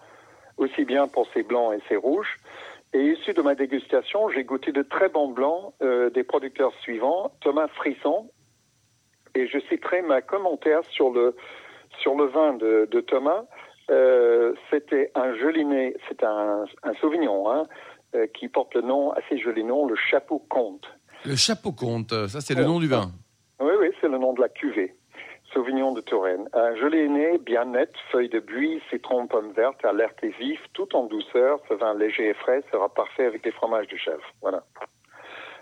aussi 0.62 0.84
bien 0.84 1.08
pour 1.08 1.26
ses 1.32 1.42
blancs 1.42 1.74
et 1.74 1.80
ses 1.88 1.96
rouges. 1.96 2.36
Et 2.94 3.02
issu 3.02 3.32
de 3.32 3.40
ma 3.40 3.54
dégustation, 3.54 4.28
j'ai 4.28 4.44
goûté 4.44 4.70
de 4.72 4.82
très 4.82 5.08
bons 5.08 5.28
blancs 5.28 5.72
euh, 5.82 6.10
des 6.10 6.24
producteurs 6.24 6.74
suivants, 6.82 7.32
Thomas 7.40 7.68
Frisson, 7.68 8.30
et 9.34 9.46
je 9.46 9.58
citerai 9.70 10.02
ma 10.02 10.20
commentaire 10.20 10.82
sur 10.90 11.10
le, 11.10 11.34
sur 12.00 12.14
le 12.14 12.26
vin 12.26 12.52
de, 12.54 12.86
de 12.90 13.00
Thomas. 13.00 13.44
Euh, 13.90 14.52
c'était 14.70 15.10
un 15.14 15.34
jolinet, 15.36 15.96
c'est 16.08 16.22
un, 16.22 16.64
un 16.82 16.94
Sauvignon, 17.00 17.50
hein, 17.50 17.66
euh, 18.14 18.26
qui 18.26 18.48
porte 18.48 18.74
le 18.74 18.82
nom, 18.82 19.10
assez 19.12 19.38
joli 19.38 19.64
nom, 19.64 19.86
le 19.86 19.96
Chapeau 19.96 20.38
Comte. 20.50 20.86
Le 21.24 21.34
Chapeau 21.34 21.72
Comte, 21.72 22.10
ça 22.28 22.40
c'est 22.40 22.54
le 22.54 22.64
nom 22.64 22.78
du 22.78 22.88
vin. 22.88 23.10
Oui, 23.60 23.72
oui, 23.80 23.88
c'est 24.00 24.08
le 24.08 24.18
nom 24.18 24.34
de 24.34 24.40
la 24.40 24.48
cuvée. 24.50 24.94
Sauvignon 25.52 25.92
de 25.92 26.00
Touraine. 26.00 26.48
Un 26.52 26.74
joli 26.76 27.08
nez, 27.08 27.38
bien 27.38 27.66
net, 27.66 27.90
feuilles 28.10 28.28
de 28.28 28.40
buis, 28.40 28.80
citron, 28.90 29.26
pomme 29.26 29.52
verte, 29.52 29.84
alerte 29.84 30.22
et 30.22 30.30
vif, 30.30 30.60
tout 30.72 30.94
en 30.96 31.04
douceur. 31.04 31.60
Ce 31.68 31.74
vin 31.74 31.94
léger 31.94 32.28
et 32.28 32.34
frais 32.34 32.62
sera 32.70 32.88
parfait 32.88 33.26
avec 33.26 33.44
des 33.44 33.50
fromages 33.50 33.88
de 33.88 33.96
chèvre. 33.96 34.22
Voilà. 34.40 34.62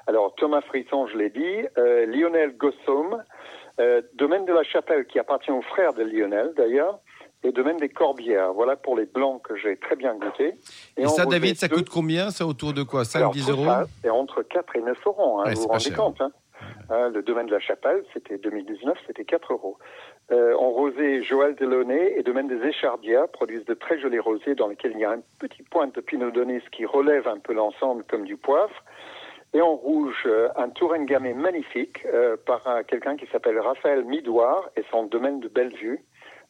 Alors, 0.06 0.34
Thomas 0.36 0.60
Frisson, 0.62 1.06
je 1.06 1.16
l'ai 1.16 1.30
dit. 1.30 1.66
Euh, 1.78 2.06
Lionel 2.06 2.56
Gossaume, 2.56 3.22
euh, 3.80 4.02
domaine 4.14 4.44
de 4.44 4.52
la 4.52 4.62
Chapelle, 4.62 5.06
qui 5.06 5.18
appartient 5.18 5.50
au 5.50 5.62
frère 5.62 5.92
de 5.92 6.02
Lionel, 6.02 6.52
d'ailleurs. 6.56 6.98
Et 7.42 7.52
domaine 7.52 7.78
des 7.78 7.88
Corbières. 7.88 8.52
Voilà 8.52 8.76
pour 8.76 8.96
les 8.96 9.06
blancs 9.06 9.40
que 9.42 9.56
j'ai 9.56 9.78
très 9.78 9.96
bien 9.96 10.14
goûté. 10.14 10.54
Et, 10.98 11.02
et 11.02 11.08
ça, 11.08 11.24
David, 11.24 11.56
ça 11.56 11.68
deux... 11.68 11.76
coûte 11.76 11.88
combien 11.88 12.30
Ça 12.30 12.46
autour 12.46 12.74
de 12.74 12.82
quoi 12.82 13.02
5-10 13.02 13.50
euros 13.50 13.66
C'est 14.02 14.10
entre 14.10 14.42
4 14.42 14.76
et 14.76 14.82
9 14.82 14.98
euros. 15.06 15.40
Hein, 15.40 15.44
ouais, 15.46 15.54
vous 15.54 15.62
vous 15.62 15.68
rendez 15.68 15.90
compte 15.90 16.20
hein 16.20 16.30
le 16.90 17.22
domaine 17.22 17.46
de 17.46 17.52
la 17.52 17.60
Chapelle, 17.60 18.04
c'était 18.12 18.38
2019, 18.38 18.98
c'était 19.06 19.24
4 19.24 19.52
euros. 19.52 19.78
Euh, 20.32 20.54
en 20.56 20.70
rosé, 20.70 21.22
Joël 21.22 21.54
Delaunay 21.54 22.14
et 22.16 22.22
domaine 22.22 22.48
des 22.48 22.66
Échardias 22.66 23.26
produisent 23.28 23.64
de 23.64 23.74
très 23.74 23.98
jolis 24.00 24.18
rosés 24.18 24.54
dans 24.54 24.68
lesquels 24.68 24.92
il 24.92 25.00
y 25.00 25.04
a 25.04 25.12
un 25.12 25.22
petit 25.38 25.62
point 25.62 25.86
de 25.86 26.00
Pinot 26.00 26.30
Donis 26.30 26.62
qui 26.72 26.84
relève 26.84 27.28
un 27.28 27.38
peu 27.38 27.52
l'ensemble 27.52 28.04
comme 28.04 28.24
du 28.24 28.36
poivre. 28.36 28.74
Et 29.52 29.60
en 29.60 29.74
rouge, 29.74 30.22
euh, 30.26 30.48
un 30.56 30.68
Touraine 30.68 31.06
gamay 31.06 31.34
magnifique 31.34 32.04
euh, 32.06 32.36
par 32.46 32.62
quelqu'un 32.86 33.16
qui 33.16 33.26
s'appelle 33.26 33.58
Raphaël 33.58 34.04
Midoir 34.04 34.70
et 34.76 34.84
son 34.90 35.04
domaine 35.04 35.40
de 35.40 35.48
Bellevue. 35.48 36.00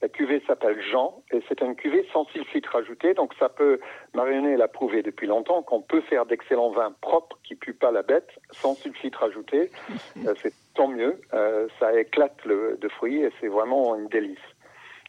La 0.03 0.09
cuvée 0.09 0.43
s'appelle 0.47 0.81
Jean 0.81 1.23
et 1.31 1.41
c'est 1.47 1.61
une 1.61 1.77
cuvée 1.77 2.07
sans 2.13 2.25
sulfite 2.27 2.67
rajouté, 2.67 3.13
donc 3.13 3.35
ça 3.39 3.51
peut, 3.51 3.79
Marionnet 4.15 4.57
l'a 4.57 4.69
prouvé 4.69 5.03
depuis 5.03 5.27
longtemps, 5.27 5.63
qu'on 5.63 5.83
peut 5.83 6.01
faire 6.01 6.25
d'excellents 6.25 6.71
vins 6.71 6.95
propres 7.03 7.39
qui 7.45 7.55
puent 7.55 7.75
pas 7.75 7.91
la 7.91 8.03
bête, 8.03 8.31
sans 8.51 8.75
sulfite 8.75 9.17
rajouté. 9.17 9.71
euh, 10.27 10.35
c'est 10.43 10.55
tant 10.75 10.89
mieux, 10.89 11.21
euh, 11.35 11.69
ça 11.79 11.99
éclate 11.99 12.43
le, 12.47 12.79
de 12.81 12.89
fruits 12.89 13.23
et 13.23 13.31
c'est 13.41 13.49
vraiment 13.49 13.95
une 13.95 14.09
délice. 14.09 14.39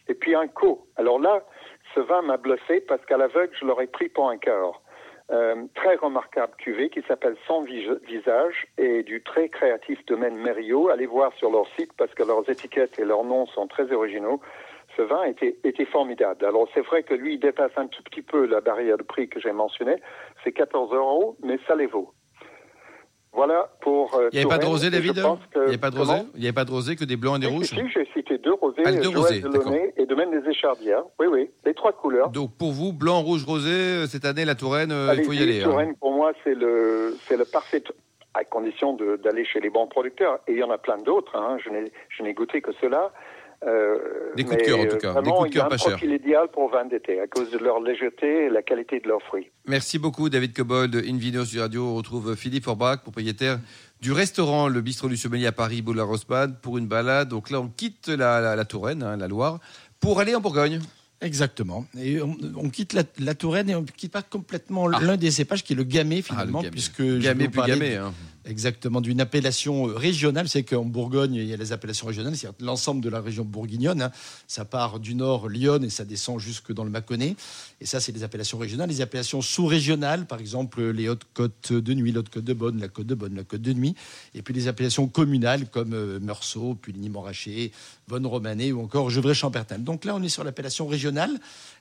Et 0.08 0.14
puis 0.14 0.34
un 0.34 0.46
co. 0.46 0.86
Alors 0.96 1.18
là, 1.18 1.42
ce 1.94 2.00
vin 2.00 2.20
m'a 2.20 2.36
bluffé 2.36 2.80
parce 2.80 3.04
qu'à 3.06 3.16
l'aveugle, 3.16 3.54
je 3.58 3.64
l'aurais 3.64 3.86
pris 3.86 4.10
pour 4.10 4.28
un 4.28 4.36
cœur. 4.36 4.82
Euh, 5.30 5.54
très 5.74 5.94
remarquable 5.94 6.52
cuvée 6.58 6.90
qui 6.90 7.00
s'appelle 7.08 7.36
Sans 7.46 7.62
Visage 7.62 8.66
et 8.76 9.02
du 9.02 9.22
très 9.22 9.48
créatif 9.48 10.04
domaine 10.04 10.36
Mériot. 10.36 10.90
Allez 10.90 11.06
voir 11.06 11.32
sur 11.34 11.50
leur 11.50 11.66
site 11.78 11.92
parce 11.96 12.12
que 12.12 12.22
leurs 12.22 12.50
étiquettes 12.50 12.98
et 12.98 13.04
leurs 13.04 13.24
noms 13.24 13.46
sont 13.46 13.66
très 13.66 13.90
originaux 13.92 14.42
ce 14.96 15.02
vin 15.02 15.24
était, 15.24 15.56
était 15.64 15.84
formidable. 15.86 16.44
Alors 16.44 16.68
c'est 16.74 16.80
vrai 16.80 17.02
que 17.02 17.14
lui, 17.14 17.34
il 17.34 17.40
dépasse 17.40 17.72
un 17.76 17.86
tout 17.86 18.02
petit 18.02 18.22
peu 18.22 18.46
la 18.46 18.60
barrière 18.60 18.98
de 18.98 19.02
prix 19.02 19.28
que 19.28 19.40
j'ai 19.40 19.52
mentionnée. 19.52 19.96
C'est 20.44 20.52
14 20.52 20.92
euros, 20.92 21.36
mais 21.42 21.58
ça 21.66 21.74
les 21.74 21.86
vaut. 21.86 22.12
Voilà 23.34 23.70
pour. 23.80 24.14
Euh, 24.14 24.28
il 24.32 24.36
n'y 24.36 24.40
avait 24.44 24.50
pas 24.50 24.58
de 24.58 24.66
rosé, 24.66 24.90
David 24.90 25.16
Il 25.16 25.60
n'y 25.60 25.66
avait 25.68 25.78
pas 25.78 25.90
de 25.90 25.98
rosé 25.98 26.12
Il 26.34 26.40
n'y 26.40 26.46
avait 26.46 26.52
pas 26.52 26.66
de 26.66 26.70
rosé 26.70 26.96
que 26.96 27.04
des 27.04 27.16
blancs 27.16 27.36
et 27.36 27.40
des 27.40 27.46
oui, 27.46 27.54
rouges 27.54 27.68
Si, 27.68 27.88
j'ai 27.88 28.06
cité 28.12 28.36
deux 28.36 28.52
rosés, 28.52 28.82
ah, 28.84 28.92
deux 28.92 29.08
rosés 29.08 29.40
Delaunay 29.40 29.94
et 29.96 30.04
Domaine 30.04 30.30
des 30.30 30.50
Échardières. 30.50 31.04
Oui, 31.18 31.28
oui, 31.30 31.50
les 31.64 31.72
trois 31.72 31.92
couleurs. 31.92 32.28
Donc 32.28 32.50
pour 32.58 32.72
vous, 32.72 32.92
blanc, 32.92 33.22
rouge, 33.22 33.44
rosé, 33.46 34.06
cette 34.06 34.26
année, 34.26 34.44
la 34.44 34.54
Touraine, 34.54 34.92
euh, 34.92 35.08
Allez, 35.08 35.22
il 35.22 35.24
faut 35.24 35.32
y 35.32 35.42
aller. 35.42 35.62
Touraine, 35.62 35.90
hein. 35.90 35.98
pour 35.98 36.12
moi, 36.12 36.32
c'est 36.44 36.54
le, 36.54 37.16
le 37.30 37.44
parfait 37.50 37.82
à 38.34 38.44
condition 38.44 38.94
d'aller 38.94 39.46
chez 39.46 39.60
les 39.60 39.70
bons 39.70 39.86
producteurs. 39.86 40.40
Et 40.46 40.52
il 40.52 40.58
y 40.58 40.62
en 40.62 40.70
a 40.70 40.78
plein 40.78 40.98
d'autres. 40.98 41.34
Hein. 41.34 41.56
Je 41.58 42.22
n'ai 42.22 42.34
goûté 42.34 42.60
que 42.60 42.72
cela. 42.82 43.12
Euh, 43.66 43.96
des 44.36 44.44
coups 44.44 44.58
de 44.58 44.62
cœur 44.64 44.80
en 44.80 44.86
tout 44.86 44.96
cas, 44.96 45.12
vraiment, 45.12 45.22
des 45.22 45.36
coups 45.38 45.50
de 45.50 45.54
cœur 45.54 45.68
pas 45.68 45.76
chers. 45.76 45.86
C'est 45.86 45.94
un 45.94 45.96
profil 45.98 46.12
idéal 46.14 46.48
pour 46.52 46.68
vin 46.70 46.84
d'été 46.84 47.20
à 47.20 47.26
cause 47.28 47.50
de 47.50 47.58
leur 47.58 47.80
légèreté 47.80 48.46
et 48.46 48.48
la 48.50 48.62
qualité 48.62 48.98
de 48.98 49.06
leurs 49.08 49.22
fruits. 49.22 49.50
Merci 49.68 49.98
beaucoup 50.00 50.28
David 50.28 50.52
Cobold, 50.54 50.94
Invino 50.96 51.44
sur 51.44 51.60
Radio. 51.62 51.84
On 51.86 51.94
retrouve 51.94 52.34
Philippe 52.34 52.64
Forbach, 52.64 53.02
propriétaire 53.02 53.58
du 54.00 54.10
restaurant 54.10 54.66
Le 54.66 54.80
Bistrot 54.80 55.08
du 55.08 55.16
Sommelier 55.16 55.46
à 55.46 55.52
Paris, 55.52 55.80
Boulard 55.80 56.08
Rosbad, 56.08 56.60
pour 56.60 56.76
une 56.78 56.86
balade. 56.88 57.28
Donc 57.28 57.50
là, 57.50 57.60
on 57.60 57.68
quitte 57.68 58.08
la, 58.08 58.40
la, 58.40 58.56
la 58.56 58.64
Touraine, 58.64 59.02
hein, 59.04 59.16
la 59.16 59.28
Loire, 59.28 59.60
pour 60.00 60.18
aller 60.18 60.34
en 60.34 60.40
Bourgogne. 60.40 60.80
Exactement. 61.20 61.86
Et 61.96 62.20
on, 62.20 62.36
on 62.56 62.68
quitte 62.68 62.94
la, 62.94 63.04
la, 63.20 63.34
Touraine 63.36 63.70
et 63.70 63.76
on 63.76 63.82
ne 63.82 63.86
quitte 63.86 64.10
pas 64.10 64.22
complètement 64.22 64.88
Ah. 64.92 64.98
l'un 65.00 65.16
des 65.16 65.30
cépages 65.30 65.62
qui 65.62 65.74
est 65.74 65.76
le 65.76 65.84
gamay 65.84 66.18
Ah, 66.18 66.32
finalement, 66.32 66.58
le 66.58 66.64
gamay. 66.64 66.70
puisque 66.72 67.00
Gamay 67.00 67.48
plus 67.48 67.62
gamay. 67.62 67.94
Hein. 67.94 68.12
Exactement, 68.44 69.00
d'une 69.00 69.20
appellation 69.20 69.88
euh, 69.88 69.94
régionale. 69.94 70.48
C'est 70.48 70.64
qu'en 70.64 70.84
Bourgogne, 70.84 71.34
il 71.34 71.46
y 71.46 71.52
a 71.52 71.56
les 71.56 71.72
appellations 71.72 72.08
régionales, 72.08 72.36
c'est-à-dire 72.36 72.66
l'ensemble 72.66 73.00
de 73.00 73.08
la 73.08 73.20
région 73.20 73.44
bourguignonne. 73.44 74.02
hein. 74.02 74.10
Ça 74.48 74.64
part 74.64 74.98
du 74.98 75.14
nord, 75.14 75.48
Lyon, 75.48 75.80
et 75.82 75.90
ça 75.90 76.04
descend 76.04 76.40
jusque 76.40 76.72
dans 76.72 76.82
le 76.82 76.90
Mâconnais. 76.90 77.36
Et 77.80 77.86
ça, 77.86 78.00
c'est 78.00 78.10
les 78.10 78.24
appellations 78.24 78.58
régionales. 78.58 78.88
Les 78.88 79.00
appellations 79.00 79.42
sous-régionales, 79.42 80.26
par 80.26 80.40
exemple, 80.40 80.82
les 80.90 81.08
Hautes-Côtes 81.08 81.72
de 81.72 81.94
Nuit, 81.94 82.10
l'Haute-Côte 82.10 82.44
de 82.44 82.52
Bonne, 82.52 82.80
la 82.80 82.88
Côte 82.88 83.06
de 83.06 83.14
Bonne, 83.14 83.36
la 83.36 83.44
Côte 83.44 83.62
de 83.62 83.72
Nuit. 83.72 83.94
Et 84.34 84.42
puis 84.42 84.52
les 84.52 84.66
appellations 84.66 85.06
communales, 85.06 85.68
comme 85.70 85.92
euh, 85.94 86.18
Meursault, 86.18 86.74
Puligny-Montrachet, 86.74 87.70
Vonne-Romanée 88.08 88.72
ou 88.72 88.82
encore 88.82 89.08
Gevrey-Chambertin. 89.08 89.78
Donc 89.78 90.04
là, 90.04 90.16
on 90.16 90.22
est 90.22 90.28
sur 90.28 90.42
l'appellation 90.42 90.88
régionale, 90.88 91.38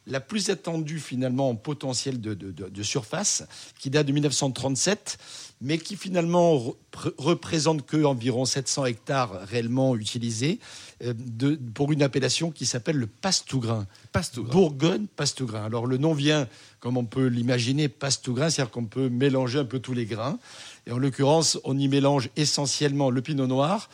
la 0.08 0.20
plus 0.20 0.50
attendue 0.50 1.00
finalement 1.00 1.50
en 1.50 1.56
potentiel 1.56 2.20
de, 2.20 2.34
de- 2.34 2.84
surface, 2.84 3.44
qui 3.80 3.90
date 3.90 4.08
de 4.08 4.12
1937 4.14 5.18
mais 5.64 5.78
qui 5.78 5.96
finalement 5.96 6.56
re- 6.58 6.74
représente 7.20 7.86
que 7.86 8.04
environ 8.04 8.46
700 8.46 8.86
hectares 8.88 9.42
réellement 9.48 9.96
utilisés 9.96 10.60
euh, 11.04 11.14
de- 11.16 11.56
pour 11.76 11.92
une 11.92 12.02
appellation 12.02 12.50
qui 12.50 12.66
s'appelle 12.66 12.96
le 12.98 13.06
Pastougrin. 13.06 13.86
Pastougrin. 14.12 14.52
Bourgogne 14.52 15.06
Pastougrin. 15.16 15.64
Alors 15.64 15.86
le 15.86 15.98
nom 15.98 16.14
vient, 16.16 16.48
comme 16.80 16.98
on 16.98 17.06
peut 17.06 17.28
l'imaginer, 17.28 17.90
Pastougrin, 17.90 18.50
c'est-à-dire 18.50 18.72
qu'on 18.72 18.86
peut 18.86 19.08
mélanger 19.10 19.60
un 19.60 19.66
peu 19.66 19.78
tous 19.78 19.94
les 19.94 20.08
grains. 20.08 20.40
Et 20.88 20.92
en 20.92 20.98
l'occurrence, 20.98 21.60
on 21.64 21.78
y 21.78 21.88
mélange 21.88 22.30
essentiellement 22.38 23.12
le 23.12 23.22
pinot 23.22 23.46
noir, 23.46 23.88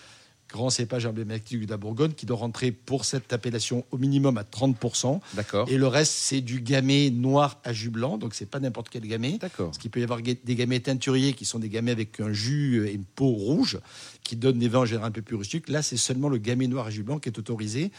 grand 0.50 0.70
cépage 0.70 1.06
emblématique 1.06 1.66
de 1.66 1.70
la 1.70 1.78
Bourgogne, 1.78 2.14
qui 2.14 2.26
doit 2.26 2.38
rentrer 2.38 2.72
pour 2.72 3.04
cette 3.06 3.34
appellation 3.34 3.86
au 3.92 3.98
minimum 3.98 4.38
à 4.38 4.44
30%. 4.44 5.20
D'accord. 5.34 5.68
Et 5.70 5.78
le 5.78 5.88
reste, 5.88 6.14
c'est 6.14 6.42
du 6.42 6.62
gamay 6.62 7.10
noir 7.12 7.60
à 7.64 7.74
jus 7.74 7.90
blanc, 7.90 8.18
donc 8.18 8.34
c'est 8.34 8.46
pas 8.50 8.60
n'importe 8.60 8.88
quel 8.90 9.02
gamay. 9.06 9.38
D'accord. 9.40 9.68
Parce 9.68 9.78
qu'il 9.78 9.92
peut 9.92 10.00
y 10.00 10.04
avoir 10.04 10.22
des 10.22 10.56
gamets 10.56 10.80
teinturiers 10.80 11.34
qui 11.34 11.46
sont 11.46 11.60
des 11.60 11.70
gamets 11.70 11.92
avec 11.92 12.20
un 12.20 12.32
jus 12.32 12.88
et 12.88 12.94
une 12.94 13.04
peau 13.04 13.28
rouge 13.28 13.80
qui 14.24 14.36
donnent 14.36 14.60
des 14.60 14.68
vins 14.70 14.80
en 14.80 14.86
général 14.86 15.10
un 15.10 15.12
peu 15.12 15.22
plus 15.22 15.36
rustiques. 15.36 15.70
Là, 15.70 15.82
c'est 15.82 15.98
seulement 15.98 16.30
le 16.30 16.38
gamay 16.38 16.68
noir 16.68 16.88
à 16.88 16.90
jus 16.92 17.04
blanc 17.04 17.20
qui 17.20 17.30
est 17.30 17.38
autorisé. 17.38 17.92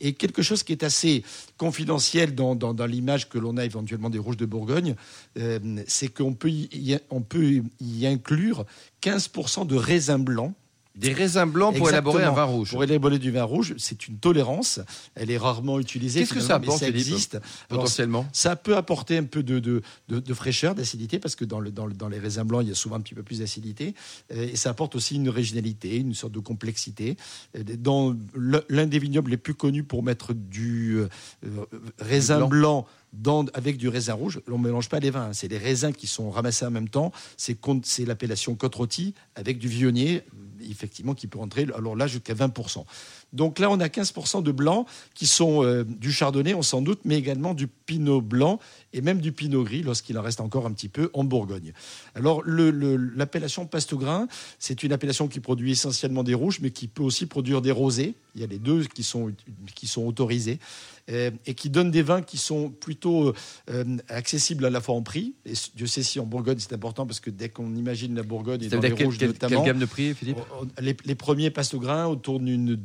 Et 0.00 0.12
quelque 0.14 0.42
chose 0.42 0.62
qui 0.62 0.72
est 0.72 0.82
assez 0.84 1.24
confidentiel 1.56 2.34
dans, 2.34 2.54
dans- 2.54 2.74
dans 2.74 2.86
l'image 2.86 3.28
que 3.28 3.38
l'on 3.38 3.56
a 3.56 3.64
éventuellement 3.64 4.10
des 4.10 4.18
rouges 4.18 4.36
de 4.36 4.46
Bourgogne, 4.46 4.94
euh, 5.38 5.58
c'est 5.86 6.08
qu'on 6.08 6.34
peut, 6.34 6.50
y, 6.50 6.98
on 7.10 7.20
peut 7.22 7.62
y 7.80 8.06
inclure 8.06 8.64
15% 9.02 9.66
de 9.66 9.74
raisin 9.76 10.18
blanc. 10.18 10.54
Des 10.96 11.12
raisins 11.12 11.44
blancs 11.44 11.76
pour 11.76 11.88
élaborer 11.90 12.24
un 12.24 12.32
vin 12.32 12.44
rouge. 12.44 12.70
Pour 12.70 12.82
élaborer 12.82 13.18
du 13.18 13.30
vin 13.30 13.42
rouge, 13.44 13.74
c'est 13.76 14.08
une 14.08 14.18
tolérance. 14.18 14.80
Elle 15.14 15.30
est 15.30 15.36
rarement 15.36 15.78
utilisée. 15.78 16.20
Qu'est-ce 16.20 16.32
que 16.34 16.40
ça 16.40 16.58
mais 16.58 16.64
apporte, 16.66 16.80
ça 16.80 16.88
existe. 16.88 17.34
Alors, 17.70 17.82
Potentiellement. 17.82 18.26
ça 18.32 18.56
peut 18.56 18.76
apporter 18.76 19.18
un 19.18 19.24
peu 19.24 19.42
de, 19.42 19.58
de, 19.58 19.82
de- 20.08 20.20
de 20.20 20.34
fraîcheur, 20.34 20.74
d'acidité, 20.74 21.18
parce 21.18 21.36
que 21.36 21.44
dans, 21.44 21.60
le, 21.60 21.70
dans, 21.70 21.86
le- 21.86 21.94
dans 21.94 22.08
les 22.08 22.18
raisins 22.18 22.42
blancs, 22.44 22.62
il 22.64 22.68
y 22.68 22.72
a 22.72 22.74
souvent 22.74 22.96
un 22.96 23.00
petit 23.00 23.14
peu 23.14 23.22
plus 23.22 23.40
d'acidité. 23.40 23.94
Euh, 24.32 24.48
Et 24.52 24.56
ça 24.56 24.70
apporte 24.70 24.94
aussi 24.96 25.16
une 25.16 25.28
originalité, 25.28 25.96
une 25.96 26.14
sorte 26.14 26.32
de 26.32 26.40
complexité. 26.40 27.16
Euh, 27.56 27.62
Dans 27.78 28.16
l'un 28.34 28.86
des 28.86 28.98
vignobles 28.98 29.30
les 29.32 29.36
plus 29.36 29.54
connus 29.54 29.84
pour 29.84 30.02
mettre 30.02 30.32
du 30.32 30.96
euh, 30.96 31.08
euh, 31.44 31.64
raisin 31.98 32.38
blanc. 32.38 32.48
blanc. 32.48 32.86
Avec 33.54 33.76
du 33.76 33.88
raisin 33.88 34.14
rouge, 34.14 34.40
on 34.48 34.58
ne 34.58 34.64
mélange 34.64 34.88
pas 34.88 35.00
les 35.00 35.10
vins. 35.10 35.28
hein. 35.28 35.32
C'est 35.32 35.48
les 35.48 35.58
raisins 35.58 35.92
qui 35.92 36.06
sont 36.06 36.30
ramassés 36.30 36.66
en 36.66 36.70
même 36.70 36.88
temps. 36.88 37.12
C'est 37.36 37.58
l'appellation 38.06 38.54
côte 38.54 38.74
rôtie 38.74 39.14
avec 39.34 39.58
du 39.58 39.68
vionnier, 39.68 40.22
effectivement, 40.60 41.14
qui 41.14 41.26
peut 41.26 41.38
rentrer 41.38 41.66
alors 41.74 41.96
là 41.96 42.06
jusqu'à 42.06 42.34
20%. 42.34 42.84
Donc 43.36 43.58
là, 43.58 43.70
on 43.70 43.78
a 43.80 43.86
15% 43.88 44.42
de 44.42 44.50
blanc 44.50 44.86
qui 45.14 45.26
sont 45.26 45.62
euh, 45.62 45.84
du 45.84 46.10
chardonnay, 46.10 46.54
on 46.54 46.62
s'en 46.62 46.80
doute, 46.82 47.00
mais 47.04 47.16
également 47.16 47.54
du 47.54 47.66
pinot 47.68 48.20
blanc 48.20 48.58
et 48.92 49.00
même 49.02 49.20
du 49.20 49.30
pinot 49.32 49.62
gris 49.62 49.82
lorsqu'il 49.82 50.18
en 50.18 50.22
reste 50.22 50.40
encore 50.40 50.66
un 50.66 50.72
petit 50.72 50.88
peu 50.88 51.10
en 51.12 51.22
Bourgogne. 51.24 51.72
Alors 52.14 52.42
le- 52.44 52.70
le- 52.70 52.96
l'appellation 52.96 53.66
Pastougrin, 53.66 54.26
c'est 54.58 54.82
une 54.82 54.92
appellation 54.92 55.28
qui 55.28 55.40
produit 55.40 55.72
essentiellement 55.72 56.24
des 56.24 56.34
rouges, 56.34 56.60
mais 56.60 56.70
qui 56.70 56.88
peut 56.88 57.02
aussi 57.02 57.26
produire 57.26 57.60
des 57.62 57.70
rosés. 57.72 58.14
Il 58.34 58.40
y 58.40 58.44
a 58.44 58.46
les 58.46 58.58
deux 58.58 58.84
qui 58.84 59.02
sont, 59.02 59.32
qui 59.74 59.86
sont 59.86 60.04
autorisés 60.06 60.58
euh, 61.10 61.30
et 61.46 61.54
qui 61.54 61.70
donnent 61.70 61.90
des 61.90 62.02
vins 62.02 62.20
qui 62.22 62.36
sont 62.36 62.68
plutôt 62.70 63.32
euh, 63.70 63.84
accessibles 64.08 64.64
à 64.64 64.70
la 64.70 64.80
fois 64.80 64.94
en 64.94 65.02
prix. 65.02 65.34
Et 65.46 65.52
Dieu 65.74 65.86
sait 65.86 66.02
si 66.02 66.18
en 66.20 66.26
Bourgogne 66.26 66.56
c'est 66.58 66.72
important 66.72 67.06
parce 67.06 67.20
que 67.20 67.30
dès 67.30 67.48
qu'on 67.48 67.74
imagine 67.76 68.14
la 68.14 68.22
Bourgogne 68.22 68.62
et 68.62 68.68
dans 68.68 68.80
les 68.90 68.94
quelle, 68.94 69.06
rouges 69.06 69.18
quelle- 69.18 69.28
notamment, 69.28 69.62
quelle 69.62 69.72
gamme 69.72 69.78
de 69.80 69.86
prix, 69.86 70.14
Philippe? 70.14 70.38
on- 70.60 70.64
on- 70.64 70.68
les, 70.82 70.96
les 71.04 71.14
premiers 71.14 71.50
Pastougrin 71.50 72.06
autour 72.06 72.40
d'une, 72.40 72.78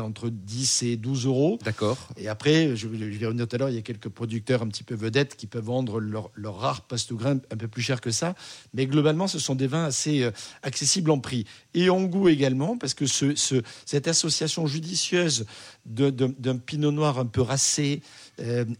entre 0.00 0.28
10 0.28 0.82
et 0.84 0.96
12 0.96 1.26
euros. 1.26 1.58
D'accord. 1.64 1.96
Et 2.16 2.28
après, 2.28 2.70
je, 2.76 2.76
je 2.76 2.86
vais 2.86 3.26
revenir 3.26 3.46
tout 3.48 3.56
à 3.56 3.58
l'heure, 3.58 3.68
il 3.70 3.74
y 3.74 3.78
a 3.78 3.82
quelques 3.82 4.08
producteurs 4.08 4.62
un 4.62 4.68
petit 4.68 4.84
peu 4.84 4.94
vedettes 4.94 5.36
qui 5.36 5.46
peuvent 5.46 5.64
vendre 5.64 6.00
leur, 6.00 6.30
leur 6.34 6.56
rare 6.58 6.82
Pastougrin 6.82 7.38
un 7.50 7.56
peu 7.56 7.68
plus 7.68 7.82
cher 7.82 8.00
que 8.00 8.10
ça. 8.10 8.34
Mais 8.74 8.86
globalement, 8.86 9.26
ce 9.28 9.38
sont 9.38 9.54
des 9.54 9.66
vins 9.66 9.84
assez 9.84 10.22
euh, 10.22 10.30
accessibles 10.62 11.10
en 11.10 11.18
prix. 11.18 11.44
Et 11.74 11.90
en 11.90 12.02
goût 12.02 12.28
également, 12.28 12.76
parce 12.76 12.94
que 12.94 13.06
ce, 13.06 13.34
ce- 13.34 13.62
cette 13.86 14.08
association 14.08 14.66
judicieuse 14.66 15.46
d'un 15.86 16.56
pinot 16.58 16.92
noir 16.92 17.18
un 17.18 17.26
peu 17.26 17.40
racé 17.42 18.02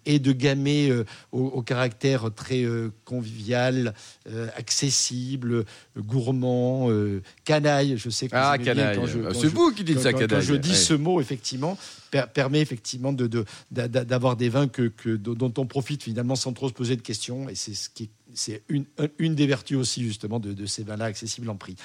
et 0.07 0.19
de 0.19 0.33
gamay 0.33 0.89
euh, 0.91 1.05
au, 1.31 1.41
au 1.47 1.63
caractère 1.63 2.31
très 2.35 2.63
euh, 2.65 2.91
convivial, 3.05 3.95
euh, 4.29 4.49
accessible, 4.57 5.53
euh, 5.53 5.65
gourmand, 5.99 6.91
euh, 6.91 7.23
canaille, 7.45 7.97
je 7.99 8.11
sais 8.11 8.27
que 8.29 8.33
vous 8.35 8.41
Ah, 8.43 8.57
bien 8.59 8.75
canaille. 8.75 8.97
quand 8.97 9.07
je- 9.07 9.19
quand 9.19 9.35
C'est 9.35 9.43
je- 9.43 9.47
vous 9.49 9.73
qui 9.73 9.85
dites 9.85 9.97
quand, 9.97 10.03
ça, 10.03 10.13
canaille. 10.13 10.29
quand 10.29 10.41
je 10.41 10.55
dis 10.55 10.71
Ouais. 10.71 10.75
ce 10.75 10.95
mot, 10.95 11.21
effectivement, 11.21 11.77
per- 12.11 12.25
permet 12.33 12.61
effectivement 12.61 13.13
de, 13.13 13.27
de- 13.27 13.45
d'avoir 13.71 14.37
des 14.37 14.49
vins 14.49 14.69
que, 14.69 14.89
que- 14.89 15.17
dont 15.17 15.53
on 15.59 15.67
profite 15.67 16.03
finalement 16.03 16.35
sans 16.37 16.53
trop 16.53 16.69
se 16.69 16.75
poser 16.75 16.97
de 16.97 17.03
questions. 17.03 17.49
Et 17.49 17.55
c'est 17.55 17.75
ce 17.75 17.89
qui 17.89 18.11
c'est 18.35 18.63
une, 18.71 18.87
une 19.19 19.35
des 19.35 19.47
vertus 19.47 19.77
aussi 19.77 20.03
justement 20.03 20.41
de, 20.41 20.55
de 20.55 20.65
ces 20.65 20.83
vins-là 20.85 21.05
accessibles 21.05 21.51
en 21.51 21.57
prix. 21.57 21.77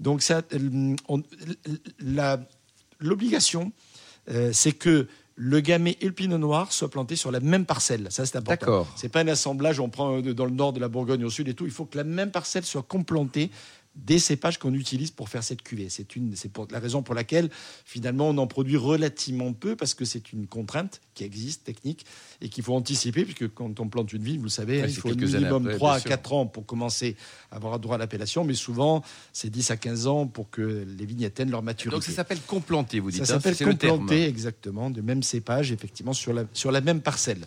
Donc 0.00 0.22
ça, 0.22 0.40
euh, 0.54 0.96
on- 1.08 1.22
la- 2.00 2.40
l'obligation, 3.00 3.72
euh, 4.30 4.50
c'est 4.52 4.72
que 4.72 5.08
le 5.42 5.60
gamay 5.60 5.96
et 6.02 6.04
le 6.04 6.12
pinot 6.12 6.36
noir 6.36 6.70
soient 6.70 6.90
plantés 6.90 7.16
sur 7.16 7.32
la 7.32 7.40
même 7.40 7.64
parcelle. 7.64 8.08
Ça, 8.10 8.26
c'est 8.26 8.36
important. 8.36 8.66
D'accord. 8.66 8.92
C'est 8.94 9.08
pas 9.08 9.20
un 9.20 9.28
assemblage, 9.28 9.80
on 9.80 9.88
prend 9.88 10.18
euh, 10.18 10.34
dans 10.34 10.44
le 10.44 10.50
nord 10.50 10.74
de 10.74 10.80
la 10.80 10.88
Bourgogne 10.88 11.24
au 11.24 11.30
sud 11.30 11.48
et 11.48 11.54
tout. 11.54 11.64
Il 11.64 11.72
faut 11.72 11.86
que 11.86 11.96
la 11.96 12.04
même 12.04 12.30
parcelle 12.30 12.66
soit 12.66 12.82
complantée 12.82 13.50
des 13.96 14.20
cépages 14.20 14.58
qu'on 14.58 14.72
utilise 14.72 15.10
pour 15.10 15.28
faire 15.28 15.42
cette 15.42 15.62
cuvée. 15.62 15.88
C'est 15.88 16.14
une, 16.14 16.36
c'est 16.36 16.50
la 16.70 16.78
raison 16.78 17.02
pour 17.02 17.14
laquelle 17.14 17.50
finalement 17.84 18.28
on 18.28 18.38
en 18.38 18.46
produit 18.46 18.76
relativement 18.76 19.52
peu 19.52 19.74
parce 19.74 19.94
que 19.94 20.04
c'est 20.04 20.32
une 20.32 20.46
contrainte 20.46 21.00
qui 21.14 21.24
existe 21.24 21.64
technique 21.64 22.06
et 22.40 22.48
qu'il 22.48 22.62
faut 22.62 22.74
anticiper 22.74 23.24
puisque 23.24 23.52
quand 23.52 23.80
on 23.80 23.88
plante 23.88 24.12
une 24.12 24.22
vigne, 24.22 24.38
vous 24.38 24.44
le 24.44 24.48
savez, 24.48 24.82
Ouais, 24.82 24.88
il 24.88 24.94
faut 24.94 25.08
années 25.08 25.26
minimum 25.26 25.66
après, 25.66 25.76
3 25.76 25.90
bien 25.90 25.96
à 25.96 26.00
sûr. 26.00 26.08
4 26.10 26.32
ans 26.32 26.46
pour 26.46 26.66
commencer 26.66 27.16
à 27.50 27.56
avoir 27.56 27.80
droit 27.80 27.96
à 27.96 27.98
l'appellation, 27.98 28.44
mais 28.44 28.54
souvent 28.54 29.02
c'est 29.32 29.50
10 29.50 29.72
à 29.72 29.76
15 29.76 30.06
ans 30.06 30.26
pour 30.28 30.50
que 30.50 30.86
les 30.86 31.04
vignes 31.04 31.24
atteignent 31.24 31.50
leur 31.50 31.62
maturité. 31.62 31.96
Donc 31.96 32.04
ça 32.04 32.12
s'appelle 32.12 32.40
complanter, 32.40 33.00
vous 33.00 33.10
dites. 33.10 33.24
Ça 33.26 33.34
hein, 33.34 33.40
s'appelle 33.40 33.56
complanter, 33.56 34.24
exactement, 34.24 34.90
de 34.90 35.00
même 35.00 35.24
cépage, 35.24 35.72
effectivement, 35.72 36.12
sur 36.12 36.32
la, 36.32 36.44
sur 36.52 36.70
la 36.70 36.80
même 36.80 37.00
parcelle. 37.00 37.44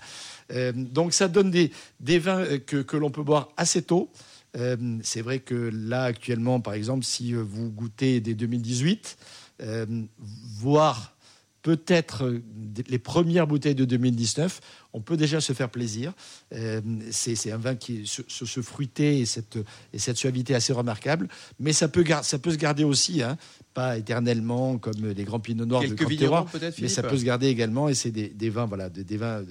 Euh, 0.52 0.74
donc 0.76 1.14
ça 1.14 1.30
donne 1.30 1.52
des, 1.52 1.72
des 2.02 2.20
vins 2.20 2.40
euh, 2.40 2.58
que, 2.60 2.78
que 2.78 2.98
l'on 2.98 3.12
peut 3.12 3.24
boire 3.24 3.50
assez 3.56 3.82
tôt. 3.82 4.10
Euh, 4.56 4.76
c'est 5.04 5.22
vrai 5.22 5.40
que 5.40 5.72
là, 5.74 6.04
actuellement, 6.04 6.60
par 6.62 6.74
exemple, 6.74 7.04
si 7.04 7.34
euh, 7.34 7.42
vous 7.44 7.70
goûtez 7.72 8.20
des 8.22 8.36
2018, 8.36 9.18
euh, 9.62 9.86
voire 10.20 11.16
peut-être 11.62 12.42
les 12.90 13.00
premières 13.00 13.48
bouteilles 13.48 13.74
de 13.74 13.86
2019, 13.86 14.60
on 14.92 15.00
peut 15.00 15.16
déjà 15.16 15.40
se 15.40 15.54
faire 15.54 15.70
plaisir. 15.70 16.12
Euh, 16.54 16.82
c'est 17.10 17.52
un 17.54 17.58
vin 17.58 17.76
qui 17.76 18.06
sur 18.06 18.26
ce 18.30 18.62
fruité 18.62 19.20
et 19.20 19.26
cette, 19.26 19.58
et 19.94 19.98
cette 19.98 20.18
suavité 20.18 20.56
assez 20.56 20.74
remarquable, 20.74 21.30
mais 21.60 21.72
ça 21.72 21.88
peut, 21.88 22.04
ça 22.22 22.38
peut 22.38 22.52
se 22.52 22.58
garder 22.58 22.84
aussi, 22.84 23.24
hein, 23.24 23.38
pas 23.74 23.98
éternellement 23.98 24.78
comme 24.78 25.08
les 25.08 25.24
grands 25.24 25.40
pinots 25.40 25.66
noirs 25.66 25.84
de 25.92 25.96
Grand 26.28 26.46
mais 26.82 26.90
ça 26.90 27.02
peut 27.10 27.18
se 27.18 27.24
garder 27.24 27.48
également 27.48 27.88
et 27.88 27.94
c'est 27.94 28.12
des, 28.12 28.28
des 28.28 28.50
vins, 28.50 28.66
voilà, 28.66 28.90
des, 28.90 29.06
des 29.06 29.18
vins 29.18 29.42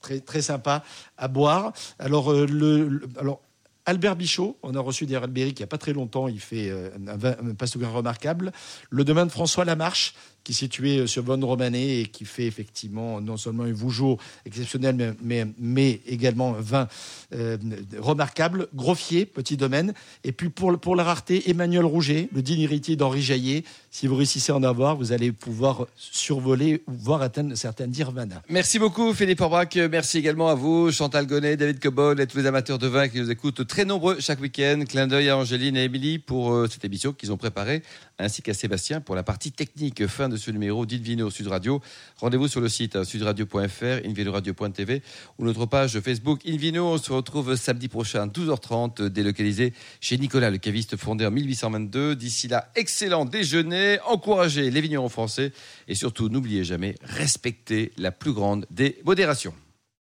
très, 0.00 0.20
très 0.20 0.40
sympas 0.40 0.82
à 1.18 1.28
boire. 1.28 1.74
Alors, 1.98 2.32
le, 2.32 2.46
le- 2.88 3.08
alors 3.18 3.42
Albert 3.88 4.16
Bichot, 4.16 4.58
on 4.62 4.74
a 4.74 4.80
reçu 4.80 5.06
des 5.06 5.16
Albéric 5.16 5.58
il 5.58 5.62
n'y 5.62 5.64
a 5.64 5.66
pas 5.66 5.78
très 5.78 5.94
longtemps, 5.94 6.28
il 6.28 6.40
fait 6.40 6.68
euh, 6.68 6.90
un, 7.06 7.84
un 7.84 7.88
remarquable. 7.88 8.52
Le 8.90 9.02
domaine 9.02 9.28
de 9.28 9.32
François 9.32 9.64
Lamarche, 9.64 10.14
qui 10.48 10.52
est 10.52 10.54
situé 10.54 10.98
euh, 11.00 11.06
sur 11.06 11.24
Bonne 11.24 11.44
Romanée 11.44 12.00
et 12.00 12.06
qui 12.06 12.24
fait 12.24 12.46
effectivement 12.46 13.20
non 13.20 13.36
seulement 13.36 13.64
un 13.64 13.72
Vougeot 13.72 14.18
exceptionnel, 14.46 15.14
mais, 15.22 15.46
mais, 15.58 16.00
également 16.06 16.56
un 16.56 16.60
vin 16.62 16.88
euh, 17.34 17.58
remarquable. 17.98 18.66
Groffier, 18.74 19.26
petit 19.26 19.58
domaine. 19.58 19.92
Et 20.24 20.32
puis 20.32 20.48
pour, 20.48 20.78
pour 20.78 20.96
la 20.96 21.04
rareté, 21.04 21.50
Emmanuel 21.50 21.84
Rouget, 21.84 22.30
le 22.32 22.40
digne 22.40 22.62
héritier 22.62 22.96
d'Henri 22.96 23.20
Jaillet. 23.20 23.62
Si 23.90 24.06
vous 24.06 24.16
réussissez 24.16 24.52
à 24.52 24.56
en 24.56 24.62
avoir, 24.62 24.96
vous 24.96 25.12
allez 25.12 25.32
pouvoir 25.32 25.86
survoler 25.96 26.82
ou 26.86 26.92
voir 26.92 27.20
atteindre 27.20 27.54
certains 27.54 27.86
nirvana. 27.86 28.42
Merci 28.48 28.78
beaucoup 28.78 29.12
Philippe 29.12 29.42
Orbach. 29.42 29.76
Merci 29.90 30.16
également 30.16 30.48
à 30.48 30.54
vous, 30.54 30.90
Chantal 30.92 31.26
Gonnet, 31.26 31.58
David 31.58 31.78
Cobol 31.78 32.20
et 32.20 32.26
tous 32.26 32.38
les 32.38 32.46
amateurs 32.46 32.78
de 32.78 32.86
vin 32.86 33.08
qui 33.08 33.20
nous 33.20 33.30
écoutent 33.30 33.66
très 33.66 33.84
nombreux 33.84 34.18
chaque 34.20 34.40
week-end. 34.40 34.84
Clin 34.88 35.08
d'œil 35.08 35.28
à 35.28 35.36
Angéline 35.36 35.76
et 35.76 35.84
Émilie 35.84 36.18
pour 36.18 36.52
euh, 36.52 36.68
cette 36.70 36.86
émission 36.86 37.12
qu'ils 37.12 37.32
ont 37.32 37.36
préparée, 37.36 37.82
ainsi 38.18 38.40
qu'à 38.40 38.54
Sébastien 38.54 39.02
pour 39.02 39.14
la 39.14 39.22
partie 39.22 39.52
technique. 39.52 40.06
Fin 40.06 40.30
de 40.30 40.37
ce 40.38 40.50
numéro 40.50 40.86
d'Invino 40.86 41.30
Sud 41.30 41.48
Radio. 41.48 41.80
Rendez-vous 42.16 42.48
sur 42.48 42.60
le 42.60 42.68
site 42.68 42.96
hein, 42.96 43.04
sudradio.fr, 43.04 44.06
invinoradio.tv 44.06 45.02
ou 45.38 45.44
notre 45.44 45.66
page 45.66 46.00
Facebook 46.00 46.40
Invino. 46.46 46.94
On 46.94 46.98
se 46.98 47.12
retrouve 47.12 47.56
samedi 47.56 47.88
prochain, 47.88 48.26
12h30, 48.26 49.08
délocalisé 49.08 49.72
chez 50.00 50.16
Nicolas, 50.18 50.50
le 50.50 50.58
caviste 50.58 50.96
fondé 50.96 51.26
en 51.26 51.30
1822. 51.30 52.16
D'ici 52.16 52.48
là, 52.48 52.70
excellent 52.76 53.24
déjeuner, 53.24 53.98
encouragez 54.06 54.70
les 54.70 54.80
vignerons 54.80 55.08
français 55.08 55.52
et 55.88 55.94
surtout, 55.94 56.28
n'oubliez 56.28 56.64
jamais, 56.64 56.94
respectez 57.02 57.92
la 57.98 58.12
plus 58.12 58.32
grande 58.32 58.66
des 58.70 58.98
modérations. 59.04 59.54